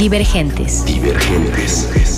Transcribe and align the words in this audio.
Divergentes. 0.00 0.82
Divergentes. 0.86 2.09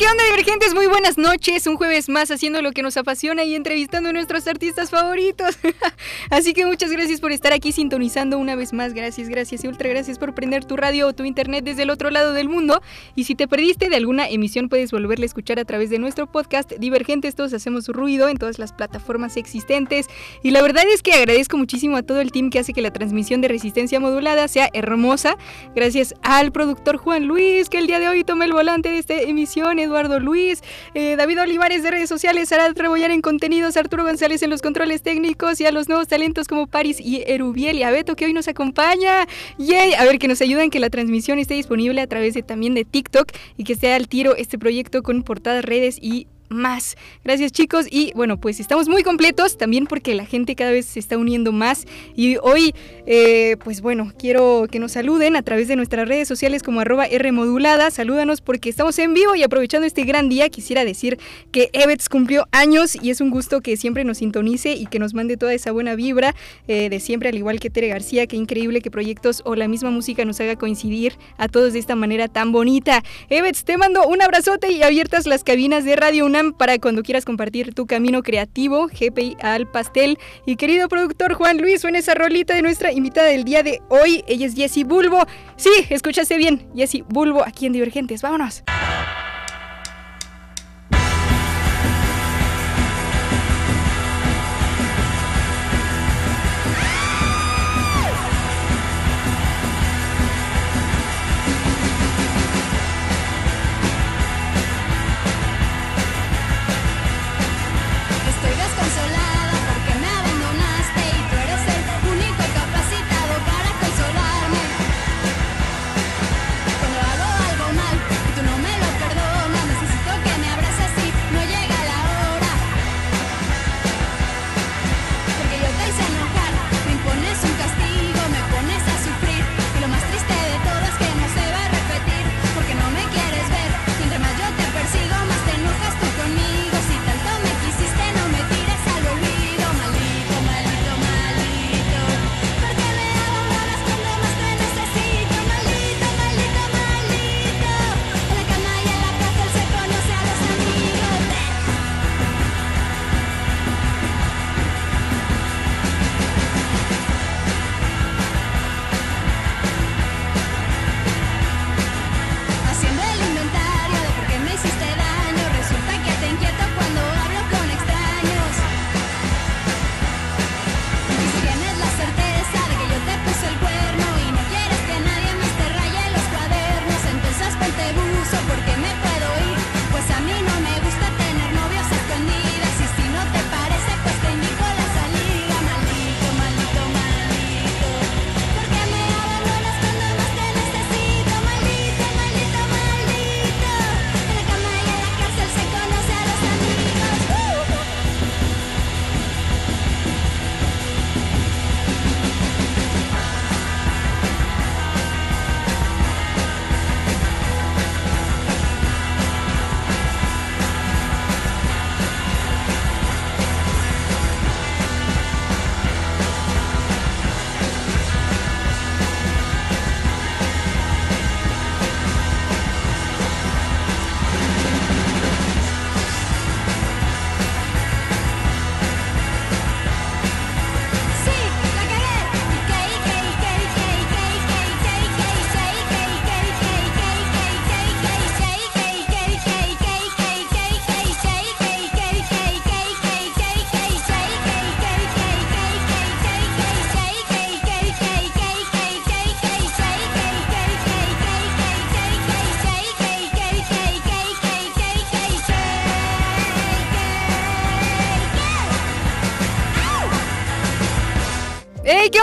¿Qué 0.00 0.06
onda, 0.06 0.24
divergentes? 0.24 0.72
Muy 0.72 0.86
buenas 0.86 1.18
noches. 1.18 1.66
Un 1.66 1.76
jueves 1.76 2.08
más 2.08 2.30
haciendo 2.30 2.62
lo 2.62 2.72
que 2.72 2.80
nos 2.80 2.96
apasiona 2.96 3.44
y 3.44 3.54
entrevistando 3.54 4.08
a 4.08 4.12
nuestros 4.14 4.46
artistas 4.46 4.88
favoritos. 4.88 5.58
Así 6.30 6.54
que 6.54 6.64
muchas 6.64 6.90
gracias 6.90 7.20
por 7.20 7.32
estar 7.32 7.52
aquí 7.52 7.70
sintonizando 7.70 8.38
una 8.38 8.56
vez 8.56 8.72
más. 8.72 8.94
Gracias, 8.94 9.28
gracias 9.28 9.62
y 9.62 9.68
ultra 9.68 9.90
gracias 9.90 10.18
por 10.18 10.34
prender 10.34 10.64
tu 10.64 10.78
radio 10.78 11.06
o 11.06 11.12
tu 11.12 11.26
internet 11.26 11.64
desde 11.64 11.82
el 11.82 11.90
otro 11.90 12.08
lado 12.08 12.32
del 12.32 12.48
mundo. 12.48 12.80
Y 13.14 13.24
si 13.24 13.34
te 13.34 13.46
perdiste 13.46 13.90
de 13.90 13.96
alguna 13.96 14.26
emisión, 14.26 14.70
puedes 14.70 14.90
volverla 14.90 15.24
a 15.24 15.26
escuchar 15.26 15.58
a 15.58 15.66
través 15.66 15.90
de 15.90 15.98
nuestro 15.98 16.26
podcast 16.26 16.72
Divergentes. 16.78 17.34
Todos 17.34 17.52
hacemos 17.52 17.86
ruido 17.88 18.30
en 18.30 18.38
todas 18.38 18.58
las 18.58 18.72
plataformas 18.72 19.36
existentes. 19.36 20.06
Y 20.42 20.52
la 20.52 20.62
verdad 20.62 20.84
es 20.94 21.02
que 21.02 21.12
agradezco 21.12 21.58
muchísimo 21.58 21.98
a 21.98 22.02
todo 22.02 22.22
el 22.22 22.32
team 22.32 22.48
que 22.48 22.60
hace 22.60 22.72
que 22.72 22.80
la 22.80 22.90
transmisión 22.90 23.42
de 23.42 23.48
resistencia 23.48 24.00
modulada 24.00 24.48
sea 24.48 24.70
hermosa. 24.72 25.36
Gracias 25.74 26.14
al 26.22 26.52
productor 26.52 26.96
Juan 26.96 27.26
Luis, 27.26 27.68
que 27.68 27.76
el 27.76 27.86
día 27.86 27.98
de 27.98 28.08
hoy 28.08 28.24
toma 28.24 28.46
el 28.46 28.54
volante 28.54 28.88
de 28.88 28.96
esta 28.96 29.20
emisión. 29.20 29.78
Eduardo 29.90 30.20
Luis, 30.20 30.62
eh, 30.94 31.16
David 31.16 31.40
Olivares 31.40 31.82
de 31.82 31.90
redes 31.90 32.08
sociales, 32.08 32.48
Sara 32.48 32.68
Rebollar 32.72 33.10
en 33.10 33.22
contenidos, 33.22 33.76
Arturo 33.76 34.04
González 34.04 34.42
en 34.42 34.50
los 34.50 34.62
controles 34.62 35.02
técnicos 35.02 35.60
y 35.60 35.66
a 35.66 35.72
los 35.72 35.88
nuevos 35.88 36.06
talentos 36.06 36.46
como 36.46 36.68
Paris 36.68 37.00
y 37.00 37.24
Erubiel 37.26 37.76
y 37.76 37.82
a 37.82 37.90
Beto 37.90 38.14
que 38.14 38.24
hoy 38.24 38.32
nos 38.32 38.46
acompaña. 38.46 39.26
Yay, 39.58 39.94
a 39.94 40.04
ver 40.04 40.18
que 40.20 40.28
nos 40.28 40.40
ayuden 40.40 40.70
que 40.70 40.78
la 40.78 40.90
transmisión 40.90 41.40
esté 41.40 41.54
disponible 41.54 42.00
a 42.00 42.06
través 42.06 42.34
de 42.34 42.42
también 42.42 42.74
de 42.74 42.84
TikTok 42.84 43.32
y 43.56 43.64
que 43.64 43.72
esté 43.72 43.92
al 43.92 44.06
tiro 44.06 44.36
este 44.36 44.58
proyecto 44.58 45.02
con 45.02 45.24
portadas, 45.24 45.64
redes 45.64 45.98
y 46.00 46.28
más. 46.50 46.96
Gracias 47.24 47.52
chicos. 47.52 47.86
Y 47.88 48.12
bueno 48.14 48.38
pues 48.38 48.58
estamos 48.58 48.88
muy 48.88 49.02
completos 49.02 49.56
también 49.56 49.86
porque 49.86 50.14
la 50.14 50.26
gente 50.26 50.56
cada 50.56 50.72
vez 50.72 50.84
se 50.84 50.98
está 50.98 51.16
uniendo 51.16 51.52
más. 51.52 51.86
Y 52.16 52.36
hoy 52.42 52.74
eh, 53.06 53.56
pues 53.62 53.80
bueno 53.80 54.12
quiero 54.18 54.66
que 54.70 54.80
nos 54.80 54.92
saluden 54.92 55.36
a 55.36 55.42
través 55.42 55.68
de 55.68 55.76
nuestras 55.76 56.08
redes 56.08 56.26
sociales 56.26 56.62
como 56.62 56.80
arroba 56.80 57.06
Rmodulada, 57.06 57.90
salúdanos 57.90 58.40
porque 58.40 58.68
estamos 58.68 58.98
en 58.98 59.14
vivo 59.14 59.36
y 59.36 59.44
aprovechando 59.44 59.86
este 59.86 60.02
gran 60.02 60.28
día 60.28 60.48
quisiera 60.48 60.84
decir 60.84 61.18
que 61.52 61.70
Evets 61.72 62.08
cumplió 62.08 62.46
años 62.50 62.96
y 63.00 63.10
es 63.10 63.20
un 63.20 63.30
gusto 63.30 63.60
que 63.60 63.76
siempre 63.76 64.02
nos 64.04 64.18
sintonice 64.18 64.72
y 64.72 64.86
que 64.86 64.98
nos 64.98 65.14
mande 65.14 65.36
toda 65.36 65.54
esa 65.54 65.70
buena 65.70 65.94
vibra 65.94 66.34
eh, 66.66 66.88
de 66.90 66.98
siempre 66.98 67.28
al 67.28 67.36
igual 67.36 67.60
que 67.60 67.70
Tere 67.70 67.88
García, 67.88 68.26
qué 68.26 68.36
increíble 68.36 68.80
que 68.80 68.90
proyectos 68.90 69.42
o 69.44 69.54
la 69.54 69.68
misma 69.68 69.90
música 69.90 70.24
nos 70.24 70.40
haga 70.40 70.56
coincidir 70.56 71.14
a 71.38 71.46
todos 71.46 71.74
de 71.74 71.78
esta 71.78 71.94
manera 71.94 72.26
tan 72.26 72.50
bonita. 72.50 73.04
Evets 73.28 73.62
te 73.64 73.78
mando 73.78 74.06
un 74.08 74.20
abrazote 74.20 74.72
y 74.72 74.82
abiertas 74.82 75.26
las 75.26 75.44
cabinas 75.44 75.84
de 75.84 75.94
Radio 75.94 76.26
UNAM 76.26 76.39
para 76.56 76.78
cuando 76.78 77.02
quieras 77.02 77.24
compartir 77.24 77.74
tu 77.74 77.86
camino 77.86 78.22
creativo, 78.22 78.88
GPI 78.88 79.36
al 79.40 79.70
pastel. 79.70 80.18
Y 80.46 80.56
querido 80.56 80.88
productor 80.88 81.34
Juan 81.34 81.58
Luis, 81.58 81.80
suena 81.80 81.98
esa 81.98 82.14
rolita 82.14 82.54
de 82.54 82.62
nuestra 82.62 82.92
invitada 82.92 83.28
del 83.28 83.44
día 83.44 83.62
de 83.62 83.80
hoy. 83.88 84.24
Ella 84.26 84.46
es 84.46 84.54
Jessie 84.54 84.84
Bulbo. 84.84 85.24
Sí, 85.56 85.70
escuchaste 85.90 86.36
bien, 86.36 86.68
Jessie 86.74 87.04
Bulbo 87.08 87.44
aquí 87.44 87.66
en 87.66 87.72
Divergentes. 87.72 88.22
Vámonos. 88.22 88.64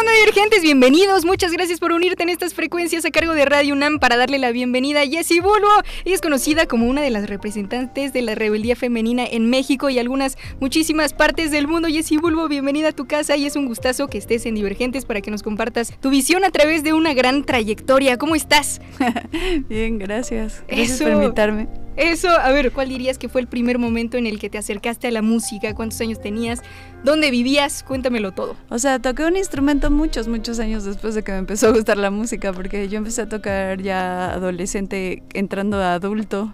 Onda 0.07 0.19
divergentes? 0.19 0.61
Bienvenidos, 0.61 1.25
muchas 1.25 1.51
gracias 1.51 1.79
por 1.79 1.91
unirte 1.91 2.23
en 2.23 2.29
estas 2.29 2.53
frecuencias 2.53 3.03
a 3.03 3.11
cargo 3.11 3.33
de 3.33 3.43
Radio 3.45 3.73
UNAM 3.73 3.99
para 3.99 4.15
darle 4.15 4.37
la 4.37 4.51
bienvenida 4.51 5.01
a 5.01 5.05
Jessie 5.05 5.41
Bulbo. 5.41 5.67
Ella 6.05 6.15
es 6.15 6.21
conocida 6.21 6.65
como 6.65 6.87
una 6.87 7.01
de 7.01 7.09
las 7.09 7.27
representantes 7.27 8.13
de 8.13 8.21
la 8.21 8.33
rebeldía 8.33 8.75
femenina 8.77 9.25
en 9.25 9.49
México 9.49 9.89
y 9.89 9.99
algunas 9.99 10.37
muchísimas 10.61 11.13
partes 11.13 11.51
del 11.51 11.67
mundo. 11.67 11.89
Jessie 11.89 12.19
Bulbo, 12.19 12.47
bienvenida 12.47 12.89
a 12.89 12.91
tu 12.93 13.05
casa 13.05 13.35
y 13.35 13.45
es 13.45 13.55
un 13.55 13.65
gustazo 13.65 14.07
que 14.07 14.17
estés 14.17 14.45
en 14.45 14.55
Divergentes 14.55 15.03
para 15.03 15.19
que 15.19 15.31
nos 15.31 15.43
compartas 15.43 15.93
tu 15.99 16.09
visión 16.09 16.45
a 16.45 16.51
través 16.51 16.83
de 16.83 16.93
una 16.93 17.13
gran 17.13 17.43
trayectoria. 17.43 18.17
¿Cómo 18.17 18.35
estás? 18.35 18.79
Bien, 19.67 19.99
gracias. 19.99 20.63
Gracias 20.67 21.01
Eso. 21.01 21.03
por 21.03 21.13
invitarme. 21.13 21.86
Eso, 21.97 22.29
a 22.29 22.51
ver, 22.51 22.71
¿cuál 22.71 22.89
dirías 22.89 23.17
que 23.17 23.27
fue 23.27 23.41
el 23.41 23.47
primer 23.47 23.79
momento 23.79 24.17
en 24.17 24.27
el 24.27 24.37
que 24.37 24.51
te 24.51 24.59
acercaste 24.59 25.07
a 25.07 25.11
la 25.11 25.23
música? 25.23 25.73
¿Cuántos 25.73 25.99
años 25.99 26.21
tenías? 26.21 26.61
¿Dónde 27.03 27.31
vivías? 27.31 27.81
Cuéntamelo 27.81 28.31
todo. 28.31 28.55
O 28.69 28.77
sea, 28.77 28.99
toqué 28.99 29.25
un 29.25 29.35
instrumento 29.35 29.89
muchos, 29.89 30.27
muchos 30.27 30.59
años 30.59 30.83
después 30.85 31.15
de 31.15 31.23
que 31.23 31.31
me 31.31 31.39
empezó 31.39 31.67
a 31.67 31.71
gustar 31.71 31.97
la 31.97 32.11
música, 32.11 32.53
porque 32.53 32.87
yo 32.87 32.99
empecé 32.99 33.23
a 33.23 33.29
tocar 33.29 33.81
ya 33.81 34.31
adolescente, 34.31 35.23
entrando 35.33 35.77
a 35.81 35.95
adulto, 35.95 36.53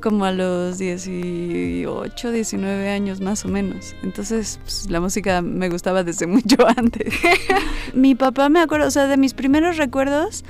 como 0.00 0.24
a 0.24 0.32
los 0.32 0.78
18, 0.78 2.30
19 2.30 2.90
años 2.90 3.20
más 3.20 3.44
o 3.44 3.48
menos. 3.48 3.94
Entonces, 4.02 4.60
pues, 4.62 4.90
la 4.90 5.00
música 5.00 5.40
me 5.42 5.70
gustaba 5.70 6.04
desde 6.04 6.26
mucho 6.28 6.56
antes. 6.76 7.14
Mi 7.94 8.14
papá 8.14 8.48
me 8.48 8.60
acuerdo, 8.60 8.86
o 8.86 8.90
sea, 8.90 9.06
de 9.06 9.16
mis 9.16 9.34
primeros 9.34 9.76
recuerdos 9.76 10.44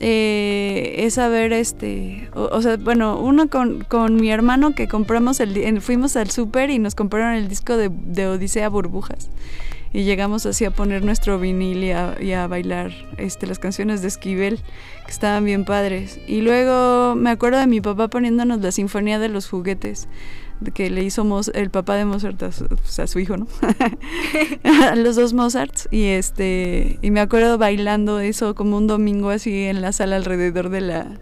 eh, 0.00 0.94
es 0.98 1.14
saber 1.14 1.52
este, 1.52 2.28
o, 2.34 2.42
o 2.52 2.62
sea, 2.62 2.76
bueno, 2.76 3.18
uno 3.20 3.48
con, 3.48 3.84
con 3.84 4.16
mi 4.16 4.30
hermano 4.30 4.74
que 4.74 4.88
compramos 4.88 5.40
el, 5.40 5.56
en- 5.56 5.80
fuimos 5.80 6.16
al 6.16 6.30
súper 6.30 6.70
y 6.70 6.78
nos 6.78 6.94
compraron 6.94 7.34
el 7.34 7.48
disco 7.48 7.76
de, 7.76 7.90
de 7.90 8.26
Odisea 8.26 8.68
Burbujas 8.68 9.30
y 9.92 10.02
llegamos 10.02 10.44
así 10.46 10.64
a 10.64 10.72
poner 10.72 11.04
nuestro 11.04 11.38
vinil 11.38 11.84
y 11.84 11.92
a, 11.92 12.16
a 12.42 12.46
bailar 12.48 12.90
este, 13.16 13.46
las 13.46 13.60
canciones 13.60 14.02
de 14.02 14.08
Esquivel 14.08 14.58
que 15.06 15.12
estaban 15.12 15.44
bien 15.44 15.64
padres. 15.64 16.18
Y 16.26 16.40
luego 16.40 17.14
me 17.14 17.30
acuerdo 17.30 17.60
de 17.60 17.68
mi 17.68 17.80
papá 17.80 18.08
poniéndonos 18.08 18.60
la 18.60 18.72
sinfonía 18.72 19.20
de 19.20 19.28
los 19.28 19.48
juguetes 19.48 20.08
que 20.72 20.90
le 20.90 21.02
hizo 21.02 21.24
el 21.54 21.70
papá 21.70 21.96
de 21.96 22.04
Mozart 22.04 22.42
a 22.42 22.52
su, 22.52 22.66
a 23.02 23.06
su 23.06 23.18
hijo, 23.18 23.36
¿no? 23.36 23.46
a 24.64 24.94
los 24.96 25.16
dos 25.16 25.32
Mozarts 25.32 25.88
y 25.90 26.04
este 26.04 26.98
y 27.02 27.10
me 27.10 27.20
acuerdo 27.20 27.58
bailando 27.58 28.20
eso 28.20 28.54
como 28.54 28.76
un 28.76 28.86
domingo 28.86 29.30
así 29.30 29.64
en 29.64 29.80
la 29.80 29.92
sala 29.92 30.16
alrededor 30.16 30.68
de 30.70 30.80
la 30.80 31.18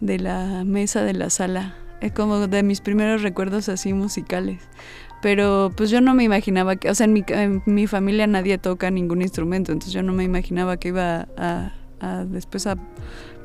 de 0.00 0.18
la 0.18 0.64
mesa 0.64 1.02
de 1.02 1.14
la 1.14 1.30
sala. 1.30 1.76
Es 2.00 2.12
como 2.12 2.46
de 2.46 2.62
mis 2.62 2.80
primeros 2.80 3.22
recuerdos 3.22 3.68
así 3.68 3.92
musicales. 3.94 4.60
Pero 5.22 5.72
pues 5.74 5.90
yo 5.90 6.00
no 6.02 6.14
me 6.14 6.24
imaginaba 6.24 6.76
que, 6.76 6.90
o 6.90 6.94
sea, 6.94 7.06
en 7.06 7.14
mi, 7.14 7.24
en 7.28 7.62
mi 7.64 7.86
familia 7.86 8.26
nadie 8.26 8.58
toca 8.58 8.90
ningún 8.90 9.22
instrumento, 9.22 9.72
entonces 9.72 9.94
yo 9.94 10.02
no 10.02 10.12
me 10.12 10.24
imaginaba 10.24 10.76
que 10.76 10.88
iba 10.88 11.26
a, 11.38 11.72
a 12.00 12.24
después 12.26 12.66
a, 12.66 12.76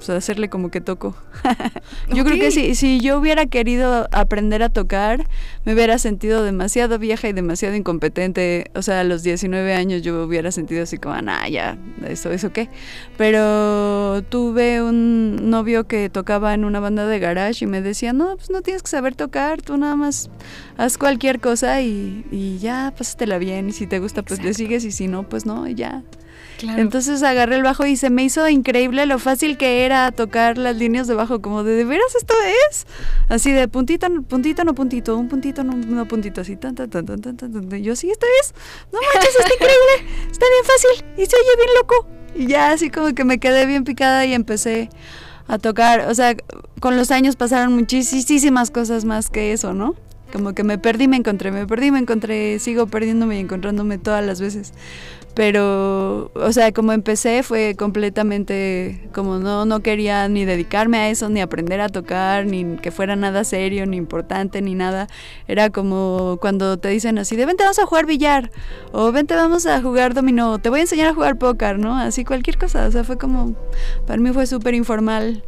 pues, 0.01 0.09
hacerle 0.09 0.50
como 0.50 0.71
que 0.71 0.81
toco. 0.81 1.15
yo 2.12 2.25
creo 2.25 2.39
que 2.39 2.50
si, 2.50 2.74
si 2.74 3.00
yo 3.00 3.19
hubiera 3.19 3.45
querido 3.45 4.07
aprender 4.12 4.63
a 4.63 4.69
tocar, 4.69 5.27
me 5.63 5.75
hubiera 5.75 6.00
sentido 6.00 6.44
demasiado 6.44 6.98
vieja 6.98 7.30
y 7.30 7.33
demasiado 7.33 7.75
incompetente. 7.75 8.71
O 8.74 8.81
sea, 8.81 9.01
a 9.01 9.03
los 9.03 9.21
19 9.21 9.75
años 9.75 10.01
yo 10.01 10.24
hubiera 10.24 10.51
sentido 10.51 10.81
así 10.81 10.98
como, 10.98 11.21
nah, 11.21 11.48
ya, 11.48 11.77
eso, 12.07 12.31
eso 12.31 12.51
qué. 12.51 12.68
Pero 13.15 14.24
tuve 14.24 14.81
un 14.81 15.51
novio 15.51 15.86
que 15.86 16.09
tocaba 16.09 16.56
en 16.56 16.65
una 16.65 16.80
banda 16.80 17.06
de 17.06 17.19
garage 17.19 17.65
y 17.65 17.68
me 17.68 17.83
decía, 17.83 18.12
no, 18.12 18.36
pues 18.38 18.50
no 18.50 18.63
tienes 18.63 18.81
que 18.81 18.89
saber 18.89 19.13
tocar, 19.13 19.62
tú 19.62 19.77
nada 19.77 19.95
más 19.95 20.31
haz 20.77 20.97
cualquier 20.97 21.39
cosa 21.39 21.80
y, 21.81 22.25
y 22.31 22.57
ya, 22.57 22.92
pásatela 22.97 23.38
bien. 23.38 23.69
Y 23.69 23.71
si 23.71 23.86
te 23.86 24.00
gusta, 24.00 24.24
pues 24.24 24.44
le 24.44 24.56
sigues 24.56 24.83
y 24.83 24.92
si 24.92 25.07
no, 25.07 25.30
pues 25.30 25.45
no, 25.45 25.68
y 25.68 25.75
ya. 25.75 26.01
Entonces 26.63 27.24
agarré 27.24 27.56
el 27.56 27.63
bajo 27.63 27.86
y 27.86 27.98
se 27.98 28.10
me 28.10 28.24
hizo 28.24 28.48
increíble 28.48 29.06
lo 29.06 29.19
fácil 29.19 29.58
que 29.58 29.86
era 29.86 30.12
tocar 30.12 30.58
las 30.58 30.75
líneas 30.75 31.08
de 31.08 31.13
bajo, 31.13 31.42
como 31.42 31.63
de, 31.63 31.74
¿de 31.74 31.86
veras 31.86 32.16
esto 32.16 32.34
es? 32.69 32.86
Así 33.30 33.52
de 33.52 33.68
puntito, 33.68 34.08
puntito, 34.24 34.63
no 34.63 34.75
puntito, 34.75 35.18
un 35.18 35.28
puntito, 35.28 35.63
no, 35.63 36.08
puntito, 36.08 36.42
así, 36.42 36.56
tan, 36.56 36.75
tan, 36.75 36.90
tan, 36.90 37.06
tan, 37.06 37.22
tan, 37.22 37.38
tan, 37.38 37.84
yo, 37.84 37.96
sí, 37.96 38.10
esto 38.10 38.25
es, 38.42 38.54
no 38.92 39.00
manches, 39.13 39.36
está 39.36 39.54
increíble, 39.54 40.28
está 40.31 40.46
bien 40.46 40.66
fácil 40.66 41.24
y 41.24 41.25
se 41.25 41.36
oye 41.36 41.56
bien 41.58 41.69
loco. 41.78 42.08
Y 42.34 42.48
ya 42.48 42.72
así 42.72 42.90
como 42.90 43.14
que 43.14 43.25
me 43.25 43.40
quedé 43.40 43.66
bien 43.66 43.84
picada 43.84 44.25
y 44.25 44.34
empecé 44.34 44.90
a 45.48 45.57
tocar, 45.57 46.07
o 46.10 46.16
sea, 46.16 46.36
con 46.80 46.96
los 46.96 47.12
años 47.12 47.36
pasaron 47.36 47.74
muchísimas 47.74 48.72
cosas 48.72 49.04
más 49.06 49.30
que 49.30 49.52
eso, 49.52 49.74
¿no? 49.74 49.96
Como 50.31 50.54
que 50.54 50.64
me 50.64 50.78
perdí, 50.78 51.10
me 51.10 51.18
encontré, 51.18 51.52
me 51.52 51.68
perdí, 51.68 51.92
me 51.92 52.00
encontré, 52.00 52.57
sigo 52.60 52.88
perdiéndome 52.88 53.36
y 53.36 53.40
encontrándome 53.42 53.98
todas 53.98 54.25
las 54.25 54.40
veces. 54.40 54.74
Pero, 55.33 56.30
o 56.36 56.51
sea, 56.51 56.74
como 56.74 56.92
empecé 56.92 57.42
fue 57.44 57.75
completamente 57.78 59.10
como 59.13 59.39
no, 59.39 59.66
no 59.66 59.80
quería 59.80 60.28
ni 60.28 60.44
dedicarme 60.44 60.98
a 60.98 61.10
eso, 61.10 61.30
ni 61.30 61.39
aprender 61.39 61.80
a 61.80 61.88
tocar, 61.88 62.45
ni 62.45 62.75
que 62.78 62.92
fuera 62.92 63.16
nada 63.16 63.45
serio, 63.45 63.86
ni 63.86 63.95
importante, 63.95 64.62
ni 64.62 64.75
nada. 64.75 65.07
Era 65.48 65.69
como 65.69 66.38
cuando 66.42 66.78
te 66.78 66.89
dicen 66.89 67.18
así, 67.18 67.38
de 67.38 67.45
vente 67.45 67.63
vamos 67.63 67.80
a 67.80 67.86
jugar 67.86 68.06
billar, 68.06 68.51
o 68.92 69.12
vente 69.13 69.36
vamos 69.36 69.66
a 69.66 69.81
jugar 69.81 70.13
dominó, 70.13 70.60
te 70.60 70.69
voy 70.69 70.80
a 70.80 70.83
enseñar 70.83 71.07
a 71.07 71.13
jugar 71.13 71.38
póker, 71.38 71.80
¿no? 71.80 71.98
Así 71.98 72.25
cualquier 72.25 72.57
cosa, 72.57 72.88
o 72.88 72.92
sea, 72.92 73.04
fue 73.06 73.18
como, 73.18 73.56
para 74.06 74.19
mí 74.22 74.31
fue 74.33 74.45
súper 74.45 74.74
informal. 74.74 75.44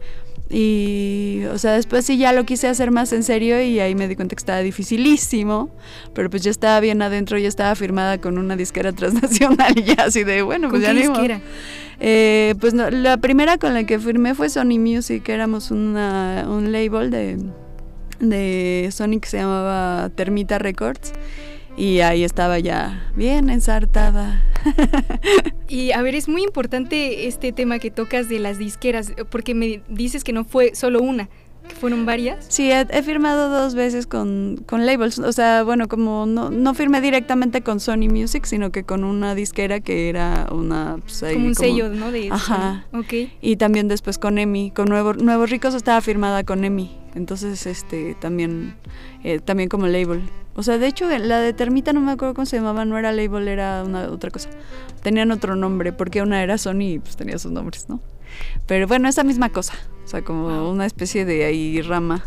Y, 0.50 1.44
o 1.52 1.58
sea, 1.58 1.74
después 1.74 2.06
sí 2.06 2.18
ya 2.18 2.32
lo 2.32 2.46
quise 2.46 2.68
hacer 2.68 2.92
más 2.92 3.12
en 3.14 3.24
serio 3.24 3.62
y 3.62 3.80
ahí 3.80 3.96
me 3.96 4.08
di 4.08 4.16
cuenta 4.16 4.36
que 4.36 4.40
estaba 4.40 4.60
dificilísimo, 4.60 5.72
pero 6.14 6.30
pues 6.30 6.44
ya 6.44 6.52
estaba 6.52 6.80
bien 6.80 7.02
adentro, 7.02 7.38
ya 7.40 7.48
estaba 7.48 7.74
firmada 7.76 8.20
con 8.20 8.38
una 8.38 8.56
disquera 8.56 8.92
transnacional 8.94 9.74
y 9.78 9.84
ya 9.84 10.04
así 10.06 10.24
de, 10.24 10.42
bueno, 10.42 10.70
¿Con 10.70 10.80
pues 10.82 10.92
qué 10.92 11.00
ya 11.00 11.10
modo. 11.10 11.22
disquera? 11.22 11.42
Eh, 12.00 12.56
pues 12.60 12.74
no, 12.74 12.90
la 12.90 13.18
primera 13.18 13.58
con 13.58 13.74
la 13.74 13.86
que 13.86 13.98
firmé 14.00 14.36
fue 14.36 14.50
Sony 14.50 14.78
Music, 14.80 15.28
éramos 15.30 15.72
una, 15.72 16.46
un 16.48 16.72
label 16.72 17.10
de, 17.10 17.38
de 18.20 18.90
Sony 18.92 19.20
que 19.22 19.30
se 19.30 19.38
llamaba 19.38 20.10
Termita 20.14 20.60
Records 20.60 21.14
y 21.78 22.00
ahí 22.00 22.24
estaba 22.24 22.60
ya 22.60 23.12
bien 23.16 23.50
ensartada. 23.50 24.44
Y 25.68 25.92
a 25.92 26.04
ver, 26.04 26.14
es 26.14 26.28
muy 26.28 26.44
importante 26.44 27.28
este 27.28 27.52
tema 27.52 27.80
que 27.80 27.90
tocas 27.90 28.30
de 28.30 28.38
las 28.38 28.60
disqueras, 28.60 29.12
porque 29.32 29.56
me 29.56 29.82
dices 29.90 30.24
que 30.24 30.32
no 30.32 30.44
fue 30.44 30.76
solo 30.76 31.02
una, 31.02 31.30
que 31.68 31.74
fueron 31.74 32.06
varias. 32.06 32.46
Sí, 32.48 32.70
he, 32.70 32.86
he 32.92 33.02
firmado 33.02 33.50
dos 33.50 33.74
veces 33.74 34.06
con, 34.06 34.64
con 34.68 34.86
labels, 34.86 35.18
o 35.18 35.32
sea, 35.32 35.64
bueno, 35.64 35.88
como 35.88 36.28
no, 36.28 36.52
no 36.52 36.76
firmé 36.76 37.02
directamente 37.02 37.62
con 37.62 37.80
Sony 37.80 38.08
Music, 38.08 38.46
sino 38.46 38.72
que 38.72 38.84
con 38.84 39.04
una 39.04 39.34
disquera 39.34 39.80
que 39.80 40.10
era 40.10 40.48
una... 40.52 40.98
pues, 41.02 41.24
ahí 41.24 41.34
como 41.34 41.48
un 41.48 41.56
sello, 41.56 41.90
¿no? 41.90 42.12
De 42.12 42.30
Ajá. 42.30 42.86
Ok. 42.94 43.32
Y 43.42 43.56
también 43.56 43.88
después 43.88 44.20
con 44.20 44.38
EMI, 44.38 44.70
con 44.72 44.90
Nuevo, 44.90 45.14
Nuevos 45.14 45.50
Ricos 45.50 45.74
estaba 45.74 46.02
firmada 46.02 46.44
con 46.44 46.64
EMI, 46.64 46.96
entonces 47.16 47.66
este 47.66 48.16
también, 48.20 48.76
eh, 49.24 49.40
también 49.40 49.70
como 49.70 49.88
label. 49.88 50.22
O 50.56 50.64
sea, 50.64 50.78
de 50.78 50.88
hecho 50.88 51.10
la 51.10 51.40
de 51.40 51.54
Termita 51.54 51.94
no 51.94 52.02
me 52.02 52.12
acuerdo 52.12 52.34
cómo 52.36 52.46
se 52.46 52.58
llamaba, 52.58 52.86
no 52.86 52.98
era 52.98 53.12
label, 53.12 53.48
era 53.48 53.84
una 53.84 54.10
otra 54.10 54.30
cosa. 54.30 54.50
Tenían 55.02 55.32
otro 55.32 55.56
nombre, 55.56 55.94
porque 55.94 56.22
una 56.22 56.44
era 56.44 56.58
Sony 56.58 56.94
y 56.94 57.00
pues 57.00 57.16
tenía 57.16 57.40
sus 57.40 57.52
nombres, 57.52 57.88
¿no? 57.90 58.02
Pero 58.68 58.88
bueno, 58.88 59.08
esa 59.08 59.24
misma 59.24 59.50
cosa, 59.50 59.74
o 60.04 60.08
sea, 60.08 60.22
como 60.24 60.70
una 60.70 60.86
especie 60.86 61.26
de 61.26 61.46
ahí 61.46 61.82
rama. 61.82 62.24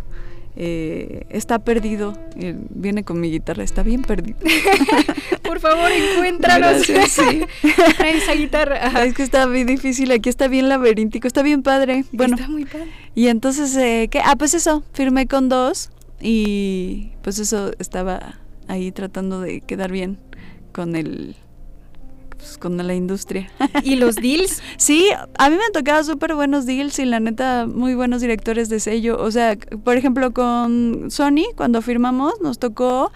Eh, 0.58 1.26
está 1.28 1.58
perdido, 1.58 2.18
eh, 2.36 2.56
viene 2.70 3.04
con 3.04 3.20
mi 3.20 3.30
guitarra, 3.30 3.62
está 3.62 3.82
bien 3.82 4.00
perdido. 4.00 4.38
Por 5.42 5.60
favor, 5.60 5.90
encuéntranos. 5.92 6.86
Gracias, 6.88 7.10
sí. 7.10 7.42
Esa 8.06 8.32
guitarra. 8.32 9.04
Es 9.04 9.12
que 9.12 9.22
está 9.22 9.44
bien 9.44 9.66
difícil, 9.66 10.10
aquí 10.12 10.30
está 10.30 10.48
bien 10.48 10.70
laberíntico, 10.70 11.28
está 11.28 11.42
bien 11.42 11.62
padre. 11.62 12.06
Bueno, 12.10 12.36
Está 12.36 12.48
muy 12.48 12.64
padre. 12.64 12.88
Y 13.14 13.28
entonces, 13.28 13.76
eh, 13.76 14.08
¿qué? 14.10 14.22
Ah, 14.24 14.36
pues 14.36 14.54
eso, 14.54 14.82
firmé 14.94 15.26
con 15.26 15.50
dos 15.50 15.90
y 16.20 17.12
pues 17.22 17.38
eso 17.38 17.72
estaba 17.78 18.38
ahí 18.68 18.92
tratando 18.92 19.40
de 19.40 19.60
quedar 19.60 19.92
bien 19.92 20.18
con 20.72 20.96
el... 20.96 21.36
pues, 22.30 22.58
con 22.58 22.76
la 22.76 22.94
industria. 22.94 23.50
¿Y 23.82 23.96
los 23.96 24.16
deals? 24.26 24.62
sí, 24.76 25.08
a 25.38 25.50
mí 25.50 25.56
me 25.56 25.64
han 25.64 25.72
tocado 25.72 26.02
súper 26.04 26.34
buenos 26.34 26.66
deals 26.66 26.98
y 26.98 27.04
la 27.04 27.20
neta 27.20 27.66
muy 27.66 27.94
buenos 27.94 28.20
directores 28.20 28.68
de 28.68 28.80
sello. 28.80 29.20
O 29.20 29.30
sea, 29.30 29.56
por 29.84 29.96
ejemplo 29.96 30.32
con 30.32 31.10
Sony, 31.10 31.44
cuando 31.56 31.82
firmamos, 31.82 32.40
nos 32.40 32.58
tocó 32.58 33.12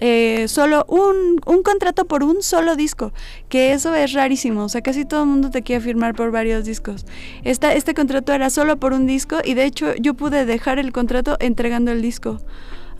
eh, 0.00 0.48
solo 0.48 0.84
un, 0.88 1.40
un 1.46 1.62
contrato 1.62 2.06
por 2.06 2.24
un 2.24 2.42
solo 2.42 2.74
disco, 2.74 3.12
que 3.48 3.72
eso 3.72 3.94
es 3.94 4.12
rarísimo, 4.14 4.64
o 4.64 4.68
sea, 4.68 4.80
casi 4.80 5.04
todo 5.04 5.22
el 5.22 5.28
mundo 5.28 5.50
te 5.50 5.62
quiere 5.62 5.82
firmar 5.82 6.14
por 6.14 6.30
varios 6.30 6.64
discos. 6.64 7.06
Esta, 7.44 7.74
este 7.74 7.94
contrato 7.94 8.32
era 8.32 8.50
solo 8.50 8.78
por 8.78 8.92
un 8.94 9.06
disco 9.06 9.38
y 9.44 9.54
de 9.54 9.64
hecho 9.64 9.94
yo 9.96 10.14
pude 10.14 10.46
dejar 10.46 10.78
el 10.78 10.92
contrato 10.92 11.36
entregando 11.38 11.92
el 11.92 12.02
disco. 12.02 12.40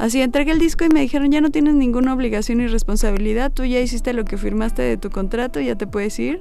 Así 0.01 0.23
entregué 0.23 0.53
el 0.53 0.59
disco 0.59 0.87
y 0.87 0.89
me 0.89 1.01
dijeron, 1.01 1.31
ya 1.31 1.43
no 1.43 1.51
tienes 1.51 1.75
ninguna 1.75 2.15
obligación 2.15 2.63
y 2.63 2.67
responsabilidad, 2.67 3.53
tú 3.53 3.67
ya 3.67 3.81
hiciste 3.81 4.15
lo 4.15 4.25
que 4.25 4.39
firmaste 4.39 4.81
de 4.81 4.97
tu 4.97 5.11
contrato, 5.11 5.61
ya 5.61 5.75
te 5.75 5.87
puedes 5.87 6.19
ir. 6.19 6.41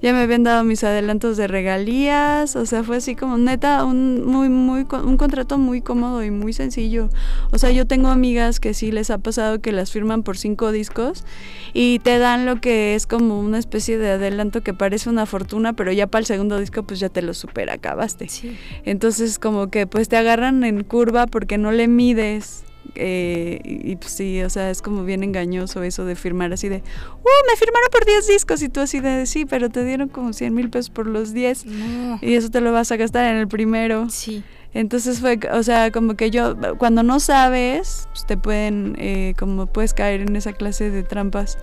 Ya 0.00 0.12
me 0.12 0.20
habían 0.20 0.44
dado 0.44 0.62
mis 0.62 0.84
adelantos 0.84 1.36
de 1.36 1.48
regalías, 1.48 2.54
o 2.54 2.64
sea, 2.66 2.84
fue 2.84 2.98
así 2.98 3.16
como 3.16 3.36
neta, 3.36 3.84
un, 3.84 4.24
muy, 4.24 4.48
muy, 4.48 4.86
un 4.92 5.16
contrato 5.16 5.58
muy 5.58 5.80
cómodo 5.80 6.22
y 6.22 6.30
muy 6.30 6.52
sencillo. 6.52 7.08
O 7.50 7.58
sea, 7.58 7.72
yo 7.72 7.84
tengo 7.84 8.10
amigas 8.10 8.60
que 8.60 8.74
sí 8.74 8.92
les 8.92 9.10
ha 9.10 9.18
pasado 9.18 9.60
que 9.60 9.72
las 9.72 9.90
firman 9.90 10.22
por 10.22 10.38
cinco 10.38 10.70
discos 10.70 11.24
y 11.72 11.98
te 11.98 12.16
dan 12.18 12.46
lo 12.46 12.60
que 12.60 12.94
es 12.94 13.08
como 13.08 13.40
una 13.40 13.58
especie 13.58 13.98
de 13.98 14.10
adelanto 14.10 14.60
que 14.60 14.72
parece 14.72 15.10
una 15.10 15.26
fortuna, 15.26 15.72
pero 15.72 15.90
ya 15.90 16.06
para 16.06 16.20
el 16.20 16.26
segundo 16.26 16.60
disco 16.60 16.84
pues 16.84 17.00
ya 17.00 17.08
te 17.08 17.22
lo 17.22 17.34
supera, 17.34 17.74
acabaste. 17.74 18.28
Sí. 18.28 18.56
Entonces 18.84 19.40
como 19.40 19.68
que 19.68 19.88
pues 19.88 20.08
te 20.08 20.16
agarran 20.16 20.62
en 20.62 20.84
curva 20.84 21.26
porque 21.26 21.58
no 21.58 21.72
le 21.72 21.88
mides. 21.88 22.62
Eh, 22.94 23.60
y, 23.64 23.92
y, 23.92 23.96
pues 23.96 24.12
sí, 24.12 24.42
o 24.42 24.50
sea, 24.50 24.70
es 24.70 24.82
como 24.82 25.04
bien 25.04 25.22
engañoso 25.22 25.82
eso 25.82 26.04
de 26.04 26.16
firmar 26.16 26.52
así 26.52 26.68
de, 26.68 26.76
¡uh! 26.76 27.28
Me 27.50 27.56
firmaron 27.56 27.88
por 27.92 28.04
10 28.04 28.26
discos 28.26 28.62
y 28.62 28.68
tú 28.68 28.80
así 28.80 29.00
de, 29.00 29.26
sí, 29.26 29.44
pero 29.44 29.68
te 29.70 29.84
dieron 29.84 30.08
como 30.08 30.32
100 30.32 30.54
mil 30.54 30.70
pesos 30.70 30.90
por 30.90 31.06
los 31.06 31.32
10 31.32 31.66
No. 31.66 32.18
y 32.22 32.34
eso 32.34 32.50
te 32.50 32.60
lo 32.60 32.72
vas 32.72 32.90
a 32.92 32.96
gastar 32.96 33.26
en 33.30 33.36
el 33.36 33.48
primero. 33.48 34.08
Sí. 34.10 34.42
Entonces 34.72 35.18
fue, 35.20 35.38
o 35.52 35.62
sea, 35.64 35.90
como 35.90 36.14
que 36.14 36.30
yo, 36.30 36.56
cuando 36.78 37.02
no 37.02 37.18
sabes, 37.18 38.06
pues 38.12 38.24
te 38.26 38.36
pueden, 38.36 38.94
eh, 38.98 39.34
como 39.38 39.66
puedes 39.66 39.94
caer 39.94 40.20
en 40.20 40.36
esa 40.36 40.52
clase 40.52 40.90
de 40.90 41.02
trampas. 41.02 41.58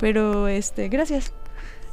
Pero, 0.00 0.48
este, 0.48 0.88
gracias. 0.88 1.32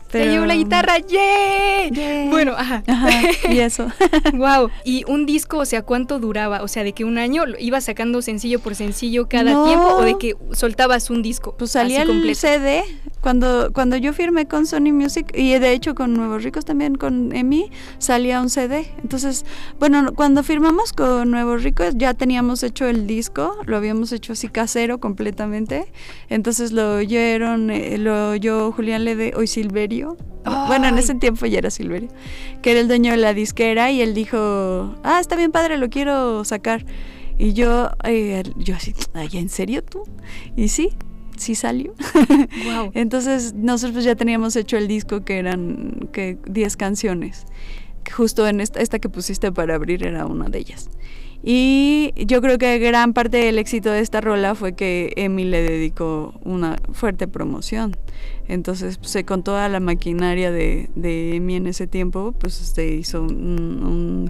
Te 0.10 0.26
llevo 0.30 0.46
la 0.46 0.56
guitarra, 0.56 1.00
¡yay! 1.00 1.92
Yay. 1.92 2.30
Bueno, 2.30 2.54
ajá. 2.58 2.84
Ajá, 2.88 3.10
y 3.50 3.60
eso. 3.60 3.88
wow. 4.34 4.70
Y 4.86 5.04
un 5.08 5.26
disco, 5.26 5.58
o 5.58 5.66
sea, 5.66 5.82
¿cuánto 5.82 6.20
duraba? 6.20 6.62
O 6.64 6.68
sea, 6.68 6.84
de 6.84 6.94
que 6.94 7.04
un 7.04 7.18
año 7.18 7.46
lo 7.46 7.60
ibas 7.60 7.86
sacando 7.86 8.22
sencillo 8.22 8.60
por 8.60 8.76
sencillo 8.76 9.28
cada 9.28 9.52
No. 9.54 9.66
tiempo 9.66 9.88
o 9.88 10.02
de 10.04 10.18
que 10.18 10.36
soltabas 10.54 11.10
un 11.10 11.22
disco. 11.22 11.56
Pues 11.58 11.72
salía 11.72 12.04
así 12.04 12.12
el? 12.12 12.36
CD 12.36 12.84
cuando, 13.22 13.72
cuando 13.74 13.98
yo 13.98 14.14
firmé 14.14 14.48
con 14.48 14.66
Sony 14.66 14.94
Music 14.94 15.32
y 15.34 15.58
de 15.58 15.74
hecho 15.74 15.96
con 15.96 16.14
Nuevos 16.14 16.44
Ricos 16.44 16.66
también 16.66 16.96
con 16.96 17.36
Emi 17.36 17.70
salía 17.98 18.40
un 18.40 18.50
CD. 18.50 18.90
Entonces, 19.02 19.46
bueno, 19.80 20.14
cuando 20.14 20.44
firmamos 20.44 20.94
con 20.94 21.32
Nuevos 21.32 21.64
Ricos 21.64 21.96
ya 21.96 22.14
teníamos 22.14 22.64
hecho 22.64 22.86
el 22.86 23.08
disco, 23.08 23.58
lo 23.66 23.76
habíamos 23.76 24.12
hecho 24.12 24.34
así 24.34 24.48
casero 24.48 25.00
completamente. 25.00 25.88
Entonces 26.30 26.72
lo 26.72 26.96
oyeron, 26.96 27.70
eh, 27.72 27.98
lo 27.98 28.30
oyó 28.30 28.72
Julián 28.72 29.04
Lede, 29.04 29.34
hoy 29.36 29.48
Silverio. 29.48 29.97
Bueno, 30.68 30.88
en 30.88 30.98
ese 30.98 31.16
tiempo 31.16 31.46
ya 31.46 31.58
era 31.58 31.70
Silverio, 31.70 32.10
que 32.62 32.72
era 32.72 32.80
el 32.80 32.88
dueño 32.88 33.12
de 33.12 33.18
la 33.18 33.34
disquera 33.34 33.92
y 33.92 34.01
él 34.01 34.13
dijo, 34.13 34.96
ah, 35.04 35.20
está 35.20 35.36
bien 35.36 35.51
padre, 35.51 35.77
lo 35.77 35.89
quiero 35.89 36.44
sacar. 36.46 36.86
Y 37.38 37.54
yo, 37.54 37.92
eh, 38.04 38.44
yo 38.56 38.75
así, 38.75 38.94
ay, 39.13 39.30
¿en 39.34 39.50
serio 39.50 39.84
tú? 39.84 40.04
Y 40.56 40.70
sí, 40.70 40.92
sí 41.36 41.56
salió. 41.56 41.94
Wow. 42.66 42.92
Entonces 42.96 43.54
nosotros 43.54 44.04
ya 44.04 44.16
teníamos 44.16 44.56
hecho 44.56 44.77
el 44.77 44.88
disco 44.88 45.24
que 45.24 45.38
eran 45.38 46.10
que 46.12 46.38
10 46.48 46.77
canciones. 46.77 47.46
Justo 48.16 48.48
en 48.48 48.62
esta, 48.62 48.80
esta 48.80 49.00
que 49.00 49.10
pusiste 49.10 49.51
para 49.51 49.75
abrir 49.75 50.06
era 50.06 50.25
una 50.25 50.48
de 50.50 50.60
ellas. 50.60 50.89
Y 51.50 52.12
yo 52.18 52.42
creo 52.42 52.58
que 52.58 52.77
gran 52.77 53.13
parte 53.13 53.38
del 53.38 53.58
éxito 53.58 53.89
de 53.89 54.01
esta 54.01 54.20
rola 54.20 54.54
fue 54.54 54.74
que 54.74 55.13
Emi 55.16 55.46
le 55.46 55.62
dedicó 55.62 56.38
una 56.44 56.75
fuerte 56.92 57.25
promoción. 57.25 57.96
Entonces, 58.50 58.98
pues, 58.98 59.18
con 59.25 59.44
toda 59.44 59.70
la 59.70 59.80
maquinaria 59.80 60.51
de, 60.51 60.89
de 60.96 61.38
Emi 61.38 61.56
en 61.56 61.68
ese 61.68 61.88
tiempo, 61.88 62.34
pues 62.38 62.54
se 62.54 62.88
hizo 62.89 63.22
un, 63.22 63.82
un 63.82 64.30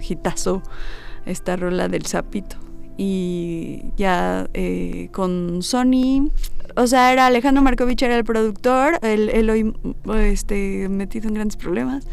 esta 1.26 1.56
rola 1.56 1.88
del 1.88 2.06
sapito. 2.06 2.54
Y 2.96 3.82
ya 3.96 4.48
eh, 4.54 5.08
con 5.10 5.64
Sony, 5.64 6.30
o 6.76 6.86
sea, 6.86 7.12
era 7.12 7.26
Alejandro 7.26 7.62
Markovich 7.62 8.02
era 8.02 8.16
el 8.16 8.22
productor, 8.22 9.00
él, 9.02 9.30
él 9.30 9.50
hoy 9.50 9.74
este, 10.18 10.88
metido 10.88 11.26
en 11.26 11.34
grandes 11.34 11.56
problemas. 11.56 12.06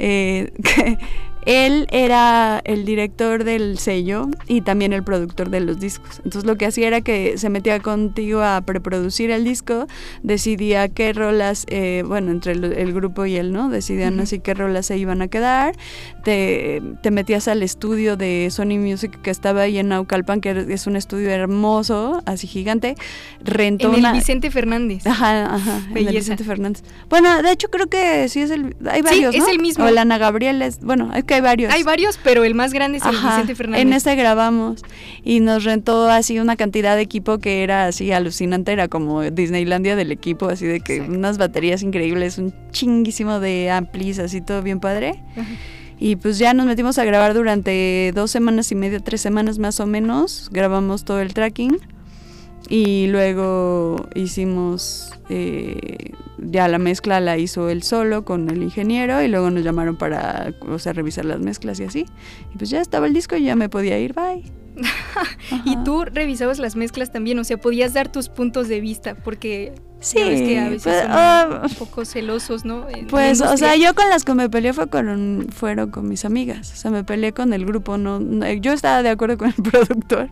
Eh, 0.00 0.52
que 0.64 0.98
él 1.46 1.86
era 1.90 2.60
el 2.64 2.84
director 2.84 3.44
del 3.44 3.78
sello 3.78 4.28
y 4.46 4.60
también 4.60 4.92
el 4.92 5.02
productor 5.02 5.50
de 5.50 5.60
los 5.60 5.80
discos. 5.80 6.18
Entonces 6.18 6.44
lo 6.44 6.56
que 6.56 6.66
hacía 6.66 6.88
era 6.88 7.00
que 7.00 7.38
se 7.38 7.48
metía 7.48 7.80
contigo 7.80 8.42
a 8.42 8.60
preproducir 8.60 9.30
el 9.30 9.44
disco, 9.44 9.86
decidía 10.22 10.88
qué 10.88 11.12
rolas, 11.12 11.64
eh, 11.68 12.02
bueno, 12.06 12.30
entre 12.30 12.52
el, 12.52 12.64
el 12.64 12.92
grupo 12.92 13.26
y 13.26 13.36
él, 13.36 13.52
¿no? 13.52 13.68
Decidían 13.70 14.20
así 14.20 14.40
qué 14.40 14.54
rolas 14.54 14.86
se 14.86 14.98
iban 14.98 15.22
a 15.22 15.28
quedar. 15.28 15.74
Te, 16.24 16.82
te 17.02 17.10
metías 17.10 17.48
al 17.48 17.62
estudio 17.62 18.16
de 18.16 18.48
Sony 18.50 18.78
Music 18.78 19.20
que 19.22 19.30
estaba 19.30 19.62
ahí 19.62 19.78
en 19.78 19.88
Naucalpan, 19.88 20.40
que 20.40 20.66
es 20.68 20.86
un 20.86 20.96
estudio 20.96 21.30
hermoso, 21.30 22.22
así 22.26 22.46
gigante. 22.46 22.96
Rentó 23.42 23.88
En 23.88 23.94
el 23.94 24.00
una... 24.00 24.12
Vicente 24.12 24.50
Fernández. 24.50 25.06
Ajá, 25.06 25.54
ajá, 25.54 25.76
en 25.78 25.86
el 25.88 25.94
Belleza. 25.94 26.18
Vicente 26.18 26.44
Fernández. 26.44 26.82
Bueno, 27.08 27.42
de 27.42 27.52
hecho 27.52 27.68
creo 27.68 27.86
que 27.88 28.28
sí 28.28 28.40
es 28.40 28.50
el... 28.50 28.76
Hay 28.90 28.98
Sí, 28.98 29.02
varios, 29.04 29.34
es 29.34 29.40
¿no? 29.42 29.48
el 29.48 29.58
mismo. 29.60 29.84
O 29.84 29.88
Ana 29.98 30.18
Gabriel 30.18 30.60
es... 30.62 30.80
Bueno, 30.80 31.12
es 31.14 31.24
que 31.28 31.34
hay 31.34 31.40
varios. 31.40 31.72
Hay 31.72 31.84
varios, 31.84 32.18
pero 32.24 32.42
el 32.42 32.56
más 32.56 32.72
grande 32.72 32.98
es 32.98 33.04
el 33.04 33.14
Ajá, 33.14 33.36
Vicente 33.36 33.54
Fernández. 33.54 33.82
En 33.82 33.92
ese 33.92 34.16
grabamos 34.16 34.82
y 35.22 35.38
nos 35.38 35.62
rentó 35.62 36.08
así 36.08 36.40
una 36.40 36.56
cantidad 36.56 36.96
de 36.96 37.02
equipo 37.02 37.38
que 37.38 37.62
era 37.62 37.86
así 37.86 38.10
alucinante, 38.10 38.72
era 38.72 38.88
como 38.88 39.22
Disneylandia 39.22 39.94
del 39.94 40.10
equipo, 40.10 40.48
así 40.48 40.66
de 40.66 40.80
que 40.80 40.96
Exacto. 40.96 41.16
unas 41.16 41.38
baterías 41.38 41.84
increíbles, 41.84 42.38
un 42.38 42.52
chinguísimo 42.72 43.38
de 43.38 43.70
amplis, 43.70 44.18
así 44.18 44.40
todo 44.40 44.62
bien 44.62 44.80
padre. 44.80 45.22
Ajá. 45.36 45.46
Y 46.00 46.16
pues 46.16 46.38
ya 46.38 46.54
nos 46.54 46.66
metimos 46.66 46.98
a 46.98 47.04
grabar 47.04 47.34
durante 47.34 48.12
dos 48.14 48.30
semanas 48.30 48.70
y 48.70 48.76
media, 48.76 49.00
tres 49.00 49.20
semanas 49.20 49.58
más 49.58 49.80
o 49.80 49.86
menos. 49.86 50.48
Grabamos 50.52 51.04
todo 51.04 51.20
el 51.20 51.34
tracking. 51.34 51.78
Y 52.68 53.08
luego 53.08 54.08
hicimos, 54.14 55.10
eh, 55.28 56.12
ya 56.38 56.68
la 56.68 56.78
mezcla 56.78 57.20
la 57.20 57.36
hizo 57.38 57.68
él 57.68 57.82
solo 57.82 58.24
con 58.24 58.48
el 58.50 58.62
ingeniero 58.62 59.22
y 59.22 59.28
luego 59.28 59.50
nos 59.50 59.64
llamaron 59.64 59.96
para, 59.96 60.52
o 60.68 60.78
sea, 60.78 60.92
revisar 60.92 61.24
las 61.24 61.40
mezclas 61.40 61.80
y 61.80 61.84
así. 61.84 62.06
Y 62.54 62.58
pues 62.58 62.70
ya 62.70 62.80
estaba 62.80 63.06
el 63.06 63.14
disco 63.14 63.36
y 63.36 63.44
ya 63.44 63.56
me 63.56 63.68
podía 63.68 63.98
ir, 63.98 64.14
bye. 64.14 64.44
Y 65.64 65.76
tú 65.84 66.04
revisabas 66.04 66.58
las 66.58 66.76
mezclas 66.76 67.10
también, 67.12 67.38
o 67.38 67.44
sea, 67.44 67.56
podías 67.58 67.92
dar 67.94 68.10
tus 68.12 68.28
puntos 68.28 68.68
de 68.68 68.80
vista, 68.80 69.14
porque 69.16 69.72
Sí, 70.00 70.18
ya 70.18 70.24
ves 70.26 70.40
que 70.42 70.58
a 70.60 70.68
veces 70.68 70.82
pues, 70.84 71.02
son 71.02 71.10
ah, 71.10 71.62
un 71.68 71.74
poco 71.74 72.04
celosos, 72.04 72.64
¿no? 72.64 72.88
En 72.88 73.08
Pues, 73.08 73.40
o 73.40 73.56
sea, 73.56 73.74
yo 73.74 73.94
con 73.94 74.08
las 74.08 74.24
que 74.24 74.32
me 74.34 74.48
peleé 74.48 74.72
fue 74.72 74.86
con, 74.88 75.46
fueron 75.50 75.90
con 75.90 76.08
mis 76.08 76.24
amigas. 76.24 76.72
O 76.72 76.76
sea, 76.76 76.92
me 76.92 77.02
peleé 77.02 77.32
con 77.32 77.52
el 77.52 77.66
grupo. 77.66 77.98
No, 77.98 78.20
no- 78.20 78.48
yo 78.52 78.72
estaba 78.72 79.02
de 79.02 79.08
acuerdo 79.08 79.36
con 79.38 79.48
el 79.48 79.54
productor. 79.70 80.28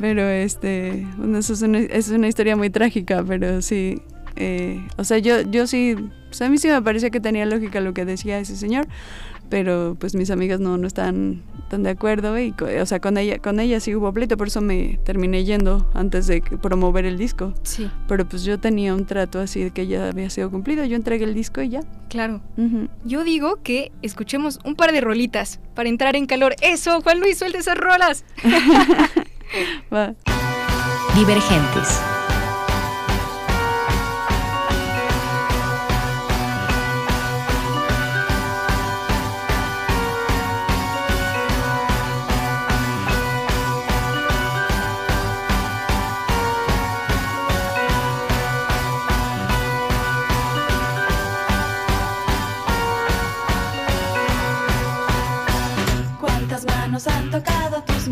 Pero 0.00 0.26
este, 0.26 1.06
bueno, 1.18 1.36
eso 1.36 1.52
es 1.52 1.60
una, 1.60 1.80
es 1.80 2.08
una 2.08 2.28
historia 2.28 2.56
muy 2.56 2.70
trágica, 2.70 3.22
pero 3.22 3.60
sí. 3.60 4.00
Eh, 4.36 4.86
o 4.96 5.04
sea, 5.04 5.18
yo, 5.18 5.42
yo 5.42 5.66
sí, 5.66 5.96
pues 6.28 6.42
a 6.42 6.48
mí 6.48 6.58
sí 6.58 6.68
me 6.68 6.80
parecía 6.82 7.10
que 7.10 7.20
tenía 7.20 7.44
lógica 7.46 7.80
lo 7.80 7.92
que 7.94 8.04
decía 8.04 8.38
ese 8.38 8.56
señor, 8.56 8.86
pero 9.48 9.96
pues 10.00 10.14
mis 10.14 10.30
amigas 10.30 10.60
no, 10.60 10.78
no 10.78 10.86
estaban 10.86 11.42
tan 11.68 11.82
de 11.82 11.90
acuerdo 11.90 12.38
y, 12.38 12.54
o 12.80 12.86
sea, 12.86 13.00
con 13.00 13.18
ella, 13.18 13.38
con 13.38 13.60
ella 13.60 13.80
sí 13.80 13.94
hubo 13.94 14.10
pleito, 14.12 14.36
por 14.38 14.46
eso 14.46 14.60
me 14.62 14.98
terminé 15.04 15.44
yendo 15.44 15.90
antes 15.94 16.26
de 16.26 16.40
promover 16.40 17.04
el 17.04 17.18
disco. 17.18 17.52
Sí, 17.62 17.90
Pero 18.08 18.26
pues 18.26 18.44
yo 18.44 18.58
tenía 18.58 18.94
un 18.94 19.04
trato 19.06 19.40
así 19.40 19.62
de 19.64 19.70
que 19.70 19.86
ya 19.86 20.08
había 20.08 20.30
sido 20.30 20.50
cumplido, 20.50 20.84
yo 20.86 20.96
entregué 20.96 21.24
el 21.24 21.34
disco 21.34 21.60
y 21.60 21.68
ya. 21.70 21.80
claro. 22.08 22.40
Ujú. 22.56 22.88
Yo 23.04 23.24
digo 23.24 23.58
que 23.62 23.92
escuchemos 24.02 24.58
un 24.64 24.74
par 24.74 24.92
de 24.92 25.00
rolitas 25.02 25.60
para 25.74 25.88
entrar 25.90 26.16
en 26.16 26.26
calor. 26.26 26.54
Eso, 26.62 27.00
Juan 27.02 27.20
Luis, 27.20 27.38
suelte 27.38 27.58
esas 27.58 27.76
rolas. 27.76 28.24
Va. 29.92 30.14
Divergentes. 31.14 32.00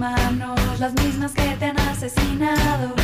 Las 0.01 0.95
mismas 0.95 1.33
que 1.33 1.43
te 1.59 1.67
han 1.67 1.79
asesinado. 1.79 2.95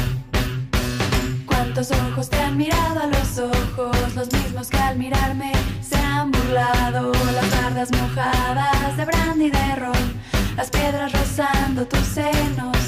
¿Cuántos 1.44 1.90
ojos 1.90 2.30
te 2.30 2.38
han 2.38 2.56
mirado 2.56 3.00
a 3.00 3.06
los 3.06 3.38
ojos? 3.38 4.14
Los 4.14 4.32
mismos 4.32 4.68
que 4.70 4.78
al 4.78 4.96
mirarme 4.96 5.52
se 5.82 5.96
han 5.96 6.32
burlado. 6.32 7.12
Las 7.34 7.50
bardas 7.50 7.90
mojadas 7.92 8.96
de 8.96 9.04
brandy 9.04 9.50
de 9.50 9.76
ron. 9.76 10.14
Las 10.56 10.70
piedras 10.70 11.12
rozando 11.12 11.86
tus 11.86 12.00
senos. 12.00 12.78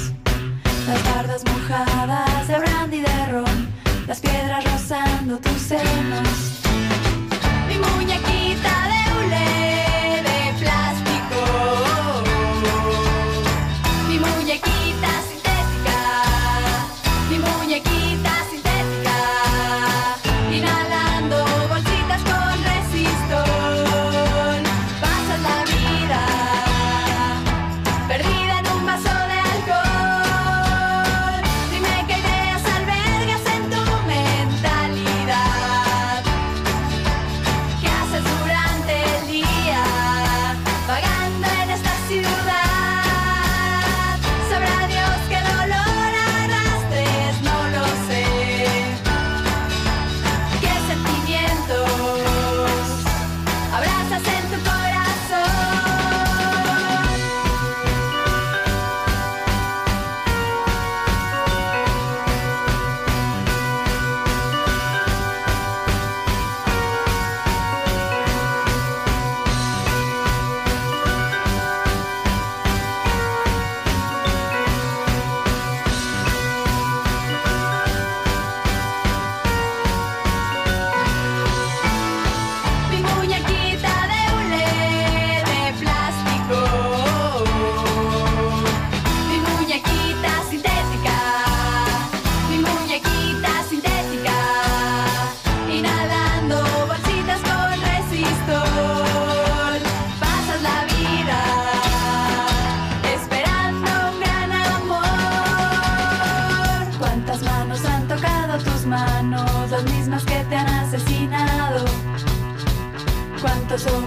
Las 0.87 1.03
bardas 1.13 1.43
mojadas 1.45 2.47
de 2.47 2.57
brandy 2.57 3.01
de 3.01 3.25
ron. 3.27 3.67
Las 4.07 4.19
piedras 4.21 4.63
rozando 4.63 5.37
tus 5.37 5.61
senos. 5.61 6.63
Mi 7.67 7.77
muñequita 7.77 8.73
de 8.91 9.01
hule 9.13 9.88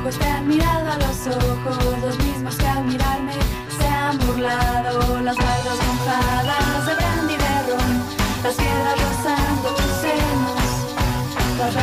ojos 0.02 0.18
te 0.18 0.24
han 0.26 0.48
mirado 0.48 0.90
a 0.90 0.96
los 0.96 1.26
ojos? 1.26 2.00
Los 2.00 2.18
mismos 2.18 2.56
que 2.56 2.66
al 2.66 2.84
mirarme 2.84 3.34
se 3.78 3.86
han 3.86 4.18
burlado. 4.18 5.20
Las 5.20 5.36
bardas 5.36 5.78
mojadas 5.86 6.86
de 6.86 6.94
brandy 6.94 7.36
de 7.36 7.54
ron, 7.68 8.02
las 8.42 8.54
piedras 8.54 8.96
rozando 9.00 9.68
tus 9.76 9.92
senos. 10.02 10.58
Las 11.58 11.74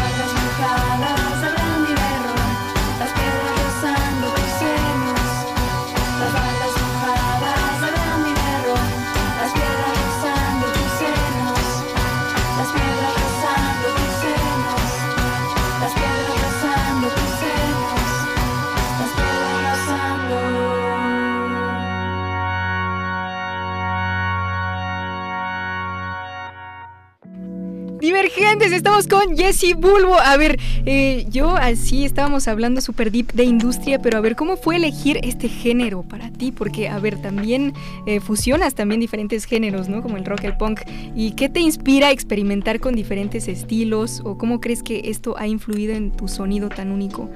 Divergentes, 28.19 28.73
estamos 28.73 29.07
con 29.07 29.37
Jesse 29.37 29.75
Bulbo. 29.77 30.19
A 30.19 30.35
ver, 30.35 30.59
eh, 30.85 31.25
yo 31.29 31.55
así 31.55 32.03
estábamos 32.03 32.49
hablando 32.49 32.81
super 32.81 33.11
deep 33.11 33.31
de 33.31 33.45
industria, 33.45 33.99
pero 34.01 34.17
a 34.17 34.21
ver, 34.21 34.35
¿cómo 34.35 34.57
fue 34.57 34.75
elegir 34.75 35.21
este 35.23 35.47
género 35.47 36.03
para 36.03 36.29
ti? 36.29 36.51
Porque, 36.51 36.89
a 36.89 36.99
ver, 36.99 37.21
también 37.21 37.73
eh, 38.05 38.19
fusionas 38.19 38.75
también 38.75 38.99
diferentes 38.99 39.45
géneros, 39.45 39.87
¿no? 39.87 40.01
Como 40.01 40.17
el 40.17 40.25
rock, 40.25 40.43
el 40.43 40.57
punk. 40.57 40.81
¿Y 41.15 41.31
qué 41.31 41.47
te 41.47 41.61
inspira 41.61 42.07
a 42.07 42.11
experimentar 42.11 42.81
con 42.81 42.93
diferentes 42.93 43.47
estilos? 43.47 44.21
¿O 44.25 44.37
cómo 44.37 44.59
crees 44.59 44.83
que 44.83 45.03
esto 45.05 45.37
ha 45.37 45.47
influido 45.47 45.93
en 45.93 46.11
tu 46.11 46.27
sonido 46.27 46.67
tan 46.67 46.91
único? 46.91 47.29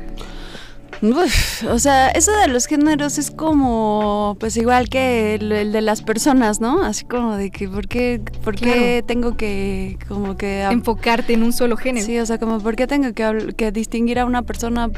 Uf, 1.04 1.66
o 1.66 1.80
sea, 1.80 2.08
eso 2.12 2.32
de 2.32 2.48
los 2.48 2.66
géneros 2.66 3.18
es 3.18 3.30
como, 3.30 4.38
pues 4.40 4.56
igual 4.56 4.88
que 4.88 5.36
el, 5.36 5.52
el 5.52 5.72
de 5.74 5.82
las 5.82 6.02
personas, 6.02 6.62
¿no? 6.62 6.82
Así 6.82 7.04
como 7.04 7.36
de 7.36 7.52
que, 7.52 7.68
¿por 7.68 7.90
qué, 7.90 8.22
por 8.42 8.56
qué 8.56 8.64
Claro. 9.02 9.06
tengo 9.06 9.36
que, 9.38 9.98
como 10.08 10.38
que... 10.38 10.62
Enfocarte 10.64 11.34
en 11.34 11.44
un 11.44 11.52
solo 11.52 11.76
género. 11.76 12.06
Sí, 12.06 12.18
o 12.20 12.26
sea, 12.26 12.38
como, 12.38 12.60
¿por 12.60 12.78
qué 12.78 12.88
tengo 12.88 13.14
que, 13.14 13.54
que 13.58 13.72
distinguir 13.74 14.18
a 14.18 14.26
una 14.26 14.44
persona? 14.44 14.90